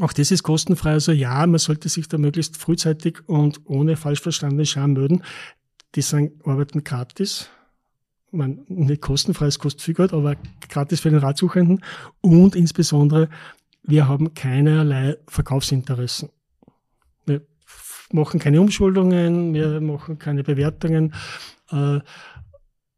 auch 0.00 0.12
das 0.12 0.30
ist 0.30 0.42
kostenfrei. 0.42 0.92
Also 0.92 1.12
ja, 1.12 1.46
man 1.46 1.58
sollte 1.58 1.88
sich 1.88 2.08
da 2.08 2.18
möglichst 2.18 2.56
frühzeitig 2.56 3.20
und 3.28 3.60
ohne 3.66 3.96
falsch 3.96 4.20
verstandene 4.20 4.66
Scham 4.66 4.94
melden. 4.94 5.22
die 5.94 6.02
sind, 6.02 6.44
arbeiten 6.44 6.82
gratis. 6.82 7.48
Man, 8.32 8.64
nicht 8.66 9.00
kostenfrei, 9.00 9.46
es 9.46 9.60
kostet 9.60 9.82
viel 9.82 9.94
Geld, 9.94 10.12
aber 10.12 10.34
gratis 10.68 10.98
für 10.98 11.10
den 11.10 11.20
Ratsuchenden. 11.20 11.84
Und 12.20 12.56
insbesondere, 12.56 13.28
wir 13.84 14.08
haben 14.08 14.34
keinerlei 14.34 15.16
Verkaufsinteressen. 15.28 16.30
Machen 18.14 18.38
keine 18.38 18.60
Umschuldungen, 18.60 19.54
wir 19.54 19.80
machen 19.80 20.18
keine 20.20 20.44
Bewertungen. 20.44 21.12
Äh, 21.72 21.98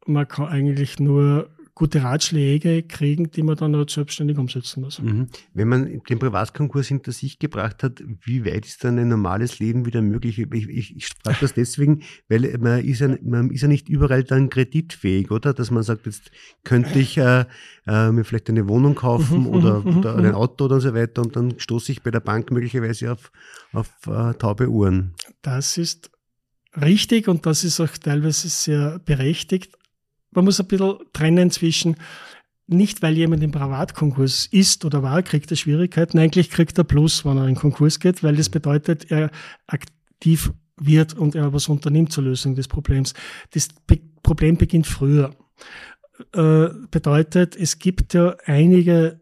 man 0.04 0.28
kann 0.28 0.46
eigentlich 0.48 1.00
nur 1.00 1.48
gute 1.76 2.02
Ratschläge 2.02 2.82
kriegen, 2.84 3.30
die 3.30 3.42
man 3.42 3.54
dann 3.54 3.76
halt 3.76 3.90
selbstständig 3.90 4.38
umsetzen 4.38 4.80
muss. 4.80 4.98
Mhm. 4.98 5.28
Wenn 5.52 5.68
man 5.68 6.02
den 6.08 6.18
Privatkonkurs 6.18 6.88
hinter 6.88 7.12
sich 7.12 7.38
gebracht 7.38 7.82
hat, 7.82 8.02
wie 8.22 8.46
weit 8.46 8.64
ist 8.64 8.82
dann 8.82 8.98
ein 8.98 9.08
normales 9.08 9.58
Leben 9.58 9.84
wieder 9.84 10.00
möglich? 10.00 10.38
Ich, 10.38 10.68
ich, 10.68 10.96
ich 10.96 11.06
frage 11.22 11.36
das 11.42 11.52
deswegen, 11.52 12.02
weil 12.30 12.56
man 12.58 12.82
ist, 12.82 13.00
ja, 13.00 13.14
man 13.22 13.50
ist 13.50 13.60
ja 13.60 13.68
nicht 13.68 13.90
überall 13.90 14.24
dann 14.24 14.48
kreditfähig, 14.48 15.30
oder? 15.30 15.52
Dass 15.52 15.70
man 15.70 15.82
sagt, 15.82 16.06
jetzt 16.06 16.30
könnte 16.64 16.98
ich 16.98 17.18
äh, 17.18 17.44
äh, 17.86 18.10
mir 18.10 18.24
vielleicht 18.24 18.48
eine 18.48 18.66
Wohnung 18.68 18.94
kaufen 18.94 19.40
mhm, 19.40 19.46
oder, 19.48 19.80
mhm, 19.80 19.98
oder 19.98 20.16
ein 20.16 20.34
Auto 20.34 20.64
oder 20.64 20.80
so 20.80 20.94
weiter 20.94 21.20
und 21.20 21.36
dann 21.36 21.60
stoße 21.60 21.92
ich 21.92 22.02
bei 22.02 22.10
der 22.10 22.20
Bank 22.20 22.50
möglicherweise 22.50 23.12
auf, 23.12 23.30
auf 23.74 23.90
äh, 24.06 24.32
taube 24.32 24.70
Uhren. 24.70 25.12
Das 25.42 25.76
ist 25.76 26.10
richtig 26.80 27.28
und 27.28 27.44
das 27.44 27.64
ist 27.64 27.80
auch 27.80 27.98
teilweise 27.98 28.48
sehr 28.48 28.98
berechtigt 28.98 29.76
man 30.36 30.44
muss 30.44 30.60
ein 30.60 30.68
bisschen 30.68 30.98
trennen 31.12 31.50
zwischen 31.50 31.96
nicht, 32.68 33.02
weil 33.02 33.16
jemand 33.16 33.42
im 33.42 33.52
Privatkonkurs 33.52 34.46
ist 34.46 34.84
oder 34.84 35.02
war, 35.02 35.22
kriegt 35.22 35.50
er 35.50 35.56
Schwierigkeiten. 35.56 36.18
Eigentlich 36.18 36.50
kriegt 36.50 36.76
er 36.78 36.84
Plus, 36.84 37.24
wenn 37.24 37.38
er 37.38 37.46
in 37.46 37.54
Konkurs 37.54 38.00
geht, 38.00 38.22
weil 38.22 38.36
das 38.36 38.50
bedeutet, 38.50 39.10
er 39.10 39.30
aktiv 39.66 40.52
wird 40.76 41.14
und 41.14 41.34
er 41.34 41.52
was 41.52 41.68
unternimmt 41.68 42.12
zur 42.12 42.24
Lösung 42.24 42.54
des 42.54 42.68
Problems. 42.68 43.14
Das 43.52 43.68
Problem 44.22 44.56
beginnt 44.56 44.86
früher. 44.86 45.34
Äh, 46.32 46.68
bedeutet, 46.90 47.56
es 47.56 47.78
gibt 47.78 48.14
ja 48.14 48.36
einige 48.44 49.20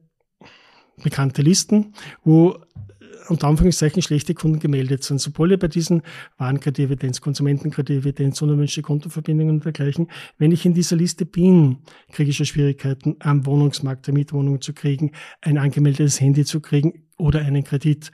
bekannte 1.02 1.42
Listen, 1.42 1.94
wo 2.22 2.58
unter 3.28 3.48
Anführungszeichen 3.48 4.02
schlechte 4.02 4.34
Kunden 4.34 4.58
gemeldet 4.58 5.02
sind. 5.04 5.20
Sowohl 5.20 5.56
bei 5.56 5.68
diesen 5.68 6.02
Warenkreditevidenz, 6.36 7.20
Konsumentenkreditevidenz, 7.20 8.40
unerwünschte 8.42 8.82
Kontoverbindungen 8.82 9.56
und 9.56 9.64
dergleichen. 9.64 10.08
Wenn 10.38 10.52
ich 10.52 10.66
in 10.66 10.74
dieser 10.74 10.96
Liste 10.96 11.26
bin, 11.26 11.78
kriege 12.12 12.30
ich 12.30 12.36
schon 12.36 12.46
Schwierigkeiten, 12.46 13.16
am 13.20 13.46
Wohnungsmarkt 13.46 14.08
eine 14.08 14.18
Mietwohnung 14.18 14.60
zu 14.60 14.72
kriegen, 14.72 15.12
ein 15.40 15.58
angemeldetes 15.58 16.20
Handy 16.20 16.44
zu 16.44 16.60
kriegen 16.60 17.04
oder 17.16 17.40
einen 17.40 17.64
Kredit. 17.64 18.10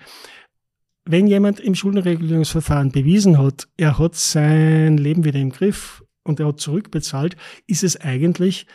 Wenn 1.04 1.26
jemand 1.26 1.60
im 1.60 1.74
Schuldenregulierungsverfahren 1.74 2.92
bewiesen 2.92 3.38
hat, 3.38 3.68
er 3.76 3.98
hat 3.98 4.14
sein 4.14 4.98
Leben 4.98 5.24
wieder 5.24 5.40
im 5.40 5.50
Griff 5.50 6.04
und 6.22 6.38
er 6.40 6.46
hat 6.46 6.60
zurückbezahlt, 6.60 7.36
ist 7.66 7.82
es 7.82 7.96
eigentlich 7.96 8.66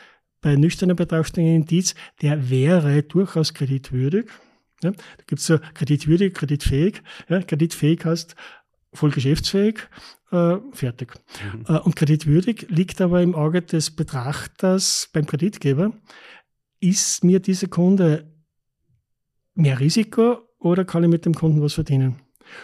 bei 0.41 0.55
nüchterner 0.55 0.95
Betrachtung 0.95 1.45
ein 1.45 1.55
Indiz, 1.55 1.95
der 2.21 2.49
wäre 2.49 3.03
durchaus 3.03 3.53
kreditwürdig 3.53 4.25
ja, 4.83 4.91
da 4.91 5.23
gibt 5.27 5.41
es 5.41 5.47
ja 5.47 5.57
kreditwürdig, 5.57 6.33
kreditfähig. 6.33 7.01
Ja, 7.29 7.41
kreditfähig 7.41 8.05
heißt 8.05 8.35
voll 8.93 9.11
geschäftsfähig, 9.11 9.79
äh, 10.31 10.57
fertig. 10.71 11.13
Mhm. 11.53 11.65
Äh, 11.67 11.79
und 11.79 11.95
kreditwürdig 11.95 12.67
liegt 12.69 13.01
aber 13.01 13.21
im 13.21 13.35
Auge 13.35 13.61
des 13.61 13.91
Betrachters 13.91 15.09
beim 15.13 15.25
Kreditgeber. 15.25 15.91
Ist 16.79 17.23
mir 17.23 17.39
dieser 17.39 17.67
Kunde 17.67 18.31
mehr 19.53 19.79
Risiko 19.79 20.39
oder 20.59 20.85
kann 20.85 21.03
ich 21.03 21.09
mit 21.09 21.25
dem 21.25 21.33
Kunden 21.33 21.61
was 21.61 21.73
verdienen? 21.73 22.21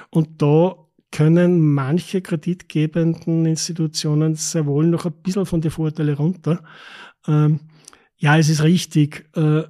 Und 0.09 0.41
da 0.41 0.75
können 1.11 1.73
manche 1.73 2.21
kreditgebenden 2.21 3.45
Institutionen 3.45 4.35
sehr 4.35 4.65
wohl 4.65 4.87
noch 4.87 5.05
ein 5.05 5.21
bisschen 5.23 5.45
von 5.45 5.61
den 5.61 5.71
Vorteilen 5.71 6.15
runter. 6.15 6.63
Ähm, 7.27 7.59
ja, 8.15 8.37
es 8.37 8.49
ist 8.49 8.63
richtig. 8.63 9.27
Äh, 9.35 9.63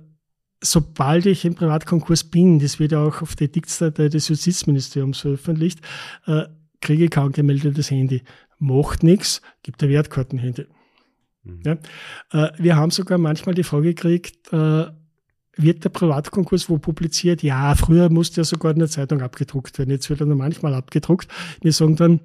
sobald 0.61 1.25
ich 1.25 1.45
im 1.45 1.55
Privatkonkurs 1.55 2.23
bin, 2.25 2.59
das 2.59 2.79
wird 2.79 2.91
ja 2.91 3.03
auch 3.03 3.21
auf 3.21 3.35
der 3.35 3.47
Diktdatei 3.47 4.09
des 4.09 4.27
Justizministeriums 4.27 5.19
veröffentlicht, 5.19 5.81
äh, 6.27 6.43
kriege 6.81 7.05
ich 7.05 7.11
kein 7.11 7.31
gemeldetes 7.31 7.91
Handy. 7.91 8.23
Macht 8.59 9.03
nichts, 9.03 9.41
gibt 9.63 9.81
ein 9.83 9.89
Wertkartenhandy. 9.89 10.67
Mhm. 11.43 11.61
Ja? 11.65 11.77
Äh, 12.31 12.51
wir 12.57 12.75
haben 12.75 12.91
sogar 12.91 13.17
manchmal 13.17 13.55
die 13.55 13.63
Frage 13.63 13.93
gekriegt, 13.93 14.53
äh, 14.53 14.85
wird 15.57 15.83
der 15.83 15.89
Privatkonkurs 15.89 16.69
wo 16.69 16.77
publiziert? 16.77 17.43
Ja, 17.43 17.75
früher 17.75 18.09
musste 18.09 18.41
ja 18.41 18.45
sogar 18.45 18.71
in 18.71 18.79
der 18.79 18.87
Zeitung 18.87 19.21
abgedruckt 19.21 19.77
werden. 19.77 19.89
Jetzt 19.89 20.09
wird 20.09 20.21
er 20.21 20.25
nur 20.25 20.37
manchmal 20.37 20.73
abgedruckt. 20.73 21.27
Wir 21.61 21.73
sagen 21.73 21.95
dann, 21.95 22.19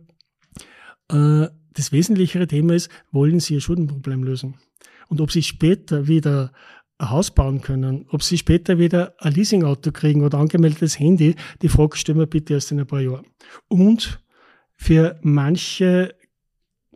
äh, 1.10 1.48
das 1.72 1.92
wesentlichere 1.92 2.46
Thema 2.46 2.74
ist, 2.74 2.90
wollen 3.10 3.40
Sie 3.40 3.54
Ihr 3.54 3.60
Schuldenproblem 3.60 4.22
lösen? 4.22 4.54
Und 5.08 5.20
ob 5.20 5.30
Sie 5.30 5.42
später 5.42 6.08
wieder 6.08 6.52
ein 6.98 7.10
Haus 7.10 7.30
bauen 7.30 7.60
können. 7.60 8.06
Ob 8.10 8.22
sie 8.22 8.38
später 8.38 8.78
wieder 8.78 9.14
ein 9.18 9.32
Leasingauto 9.32 9.92
kriegen 9.92 10.22
oder 10.22 10.38
angemeldetes 10.38 10.98
Handy, 10.98 11.34
die 11.62 11.68
Frage 11.68 11.96
stellen 11.96 12.18
wir 12.18 12.26
bitte 12.26 12.54
erst 12.54 12.72
in 12.72 12.80
ein 12.80 12.86
paar 12.86 13.00
Jahren. 13.00 13.26
Und 13.68 14.20
für 14.74 15.18
manche 15.22 16.14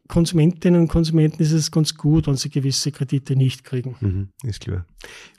Konsumentinnen 0.09 0.81
und 0.81 0.89
Konsumenten 0.89 1.43
ist 1.43 1.53
es 1.53 1.71
ganz 1.71 1.95
gut, 1.95 2.27
wenn 2.27 2.37
sie 2.37 2.51
gewisse 2.51 2.91
Kredite 2.91 3.37
nicht 3.37 3.65
kriegen. 3.65 3.97
Mhm, 4.01 4.29
ist 4.43 4.61
klar. 4.61 4.85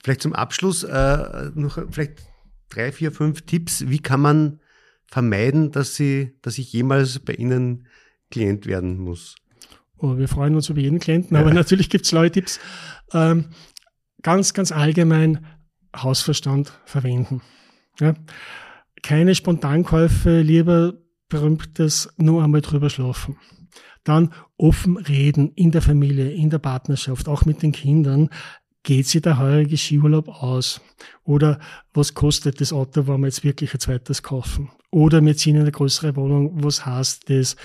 Vielleicht 0.01 0.21
zum 0.21 0.33
Abschluss 0.33 0.83
äh, 0.83 1.51
noch 1.55 1.77
vielleicht 1.91 2.23
drei, 2.69 2.91
vier, 2.91 3.11
fünf 3.11 3.41
Tipps. 3.41 3.89
Wie 3.89 3.99
kann 3.99 4.21
man 4.21 4.61
vermeiden, 5.07 5.71
dass, 5.71 5.95
sie, 5.95 6.31
dass 6.41 6.57
ich 6.57 6.71
jemals 6.71 7.19
bei 7.19 7.33
Ihnen 7.33 7.87
Klient 8.29 8.65
werden 8.65 8.97
muss? 8.97 9.35
Oh, 9.97 10.17
wir 10.17 10.27
freuen 10.27 10.55
uns 10.55 10.69
über 10.69 10.79
jeden 10.79 10.99
Klienten, 10.99 11.37
aber 11.37 11.53
natürlich 11.53 11.89
gibt 11.89 12.05
es 12.05 12.11
neue 12.11 12.31
Tipps. 12.31 12.59
Ähm, 13.13 13.49
ganz, 14.21 14.53
ganz 14.53 14.71
allgemein 14.71 15.45
Hausverstand 15.95 16.71
verwenden. 16.85 17.41
Ja? 17.99 18.13
Keine 19.03 19.35
Spontankäufe, 19.35 20.41
lieber 20.41 20.93
berühmtes 21.29 22.13
nur 22.17 22.43
einmal 22.43 22.61
drüber 22.61 22.89
schlafen. 22.89 23.37
Dann 24.03 24.33
offen 24.57 24.97
reden 24.97 25.51
in 25.55 25.71
der 25.71 25.81
Familie, 25.81 26.31
in 26.31 26.49
der 26.49 26.59
Partnerschaft, 26.59 27.27
auch 27.27 27.45
mit 27.45 27.61
den 27.61 27.71
Kindern. 27.71 28.29
Geht 28.83 29.07
sich 29.07 29.21
der 29.21 29.37
heurige 29.37 29.77
Skiurlaub 29.77 30.27
aus? 30.27 30.81
Oder 31.23 31.59
was 31.93 32.15
kostet 32.15 32.61
das 32.61 32.73
Auto, 32.73 33.07
wenn 33.07 33.21
wir 33.21 33.27
jetzt 33.27 33.43
wirklich 33.43 33.73
ein 33.73 33.79
zweites 33.79 34.23
kaufen? 34.23 34.71
Oder 34.89 35.23
wir 35.23 35.37
ziehen 35.37 35.55
in 35.55 35.61
eine 35.61 35.71
größere 35.71 36.15
Wohnung, 36.15 36.63
was 36.63 36.85
heißt 36.85 37.29
das? 37.29 37.55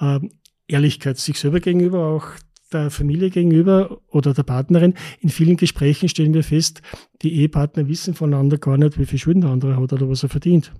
Ähm, 0.00 0.32
Ehrlichkeit 0.68 1.18
sich 1.18 1.38
selber 1.38 1.60
gegenüber, 1.60 2.06
auch 2.06 2.26
der 2.72 2.90
Familie 2.90 3.30
gegenüber 3.30 4.00
oder 4.08 4.34
der 4.34 4.42
Partnerin. 4.42 4.94
In 5.20 5.28
vielen 5.28 5.56
Gesprächen 5.56 6.08
stellen 6.08 6.34
wir 6.34 6.44
fest, 6.44 6.82
die 7.22 7.34
Ehepartner 7.34 7.88
wissen 7.88 8.14
voneinander 8.14 8.58
gar 8.58 8.76
nicht, 8.76 8.98
wie 8.98 9.06
viel 9.06 9.18
Schulden 9.18 9.42
der 9.42 9.50
andere 9.50 9.76
hat 9.76 9.92
oder 9.92 10.08
was 10.08 10.22
er 10.22 10.28
verdient. 10.28 10.72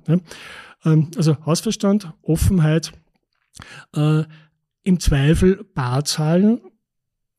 Ähm, 0.85 1.11
also 1.16 1.37
Hausverstand, 1.44 2.12
Offenheit, 2.22 2.92
äh, 3.94 4.25
im 4.83 5.01
Zweifel 5.01 5.64
Bar 5.75 6.05
zahlen, 6.05 6.61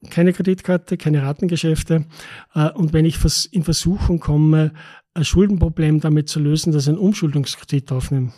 keine 0.09 0.33
Kreditkarte, 0.33 0.97
keine 0.97 1.23
Ratengeschäfte. 1.23 2.05
Äh, 2.53 2.71
und 2.71 2.93
wenn 2.93 3.05
ich 3.05 3.17
in 3.51 3.63
Versuchung 3.63 4.19
komme, 4.19 4.73
ein 5.13 5.25
Schuldenproblem 5.25 5.99
damit 5.99 6.29
zu 6.29 6.39
lösen, 6.39 6.71
dass 6.71 6.83
ich 6.83 6.89
einen 6.89 6.99
Umschuldungskredit 6.99 7.91
aufnehme, 7.91 8.31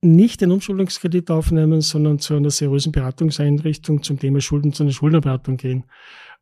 nicht 0.00 0.40
den 0.40 0.52
Umschuldungskredit 0.52 1.30
aufnehmen, 1.30 1.80
sondern 1.80 2.18
zu 2.18 2.34
einer 2.34 2.50
seriösen 2.50 2.92
Beratungseinrichtung 2.92 4.02
zum 4.02 4.18
Thema 4.18 4.40
Schulden, 4.40 4.72
zu 4.72 4.84
einer 4.84 4.92
Schuldenberatung 4.92 5.56
gehen 5.56 5.84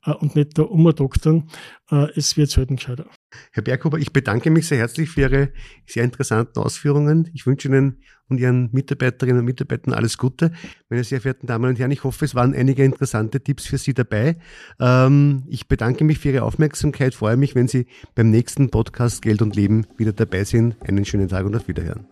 äh, 0.04 0.12
und 0.12 0.36
nicht 0.36 0.58
da 0.58 0.62
umdoktern. 0.62 1.48
Äh, 1.90 2.08
es 2.16 2.36
wird 2.36 2.50
selten 2.50 2.76
gescheiter. 2.76 3.06
Herr 3.52 3.62
Berghuber, 3.62 3.98
ich 3.98 4.12
bedanke 4.12 4.50
mich 4.50 4.66
sehr 4.66 4.78
herzlich 4.78 5.10
für 5.10 5.22
Ihre 5.22 5.52
sehr 5.86 6.04
interessanten 6.04 6.58
Ausführungen. 6.58 7.30
Ich 7.34 7.46
wünsche 7.46 7.68
Ihnen 7.68 8.02
und 8.28 8.40
Ihren 8.40 8.70
Mitarbeiterinnen 8.72 9.40
und 9.40 9.44
Mitarbeitern 9.46 9.94
alles 9.94 10.18
Gute. 10.18 10.52
Meine 10.88 11.04
sehr 11.04 11.20
verehrten 11.20 11.46
Damen 11.46 11.70
und 11.70 11.78
Herren, 11.78 11.92
ich 11.92 12.04
hoffe, 12.04 12.24
es 12.24 12.34
waren 12.34 12.54
einige 12.54 12.84
interessante 12.84 13.40
Tipps 13.40 13.66
für 13.66 13.78
Sie 13.78 13.94
dabei. 13.94 14.36
Ähm, 14.80 15.44
ich 15.48 15.68
bedanke 15.68 16.04
mich 16.04 16.18
für 16.18 16.28
Ihre 16.30 16.42
Aufmerksamkeit, 16.42 17.14
freue 17.14 17.36
mich, 17.36 17.54
wenn 17.54 17.68
Sie 17.68 17.86
beim 18.14 18.30
nächsten 18.30 18.70
Podcast 18.70 19.22
Geld 19.22 19.40
und 19.40 19.56
Leben 19.56 19.86
wieder 19.96 20.12
dabei 20.12 20.44
sind. 20.44 20.76
Einen 20.86 21.04
schönen 21.04 21.28
Tag 21.28 21.46
und 21.46 21.56
auf 21.56 21.68
Wiederhören. 21.68 22.06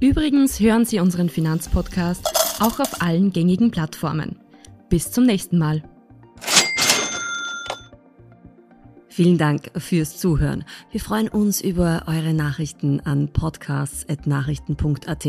Übrigens 0.00 0.60
hören 0.60 0.84
Sie 0.84 1.00
unseren 1.00 1.28
Finanzpodcast 1.28 2.60
auch 2.60 2.80
auf 2.80 3.00
allen 3.02 3.32
gängigen 3.32 3.70
Plattformen. 3.70 4.38
Bis 4.88 5.10
zum 5.10 5.24
nächsten 5.24 5.58
Mal. 5.58 5.82
Vielen 9.08 9.38
Dank 9.38 9.70
fürs 9.76 10.18
Zuhören. 10.18 10.64
Wir 10.90 11.00
freuen 11.00 11.28
uns 11.28 11.60
über 11.60 12.02
eure 12.08 12.34
Nachrichten 12.34 12.98
an 13.00 13.32
podcasts.nachrichten.at. 13.32 15.28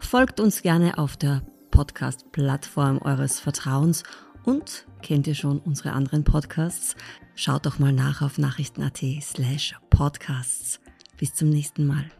Folgt 0.00 0.40
uns 0.40 0.62
gerne 0.62 0.98
auf 0.98 1.16
der 1.16 1.42
Podcast-Plattform 1.70 2.98
eures 2.98 3.38
Vertrauens 3.38 4.02
und 4.42 4.86
kennt 5.02 5.28
ihr 5.28 5.36
schon 5.36 5.60
unsere 5.60 5.92
anderen 5.92 6.24
Podcasts? 6.24 6.96
Schaut 7.36 7.66
doch 7.66 7.78
mal 7.78 7.92
nach 7.92 8.20
auf 8.20 8.36
nachrichten.at 8.36 8.98
slash 9.22 9.76
podcasts. 9.90 10.80
Bis 11.16 11.32
zum 11.32 11.50
nächsten 11.50 11.86
Mal. 11.86 12.10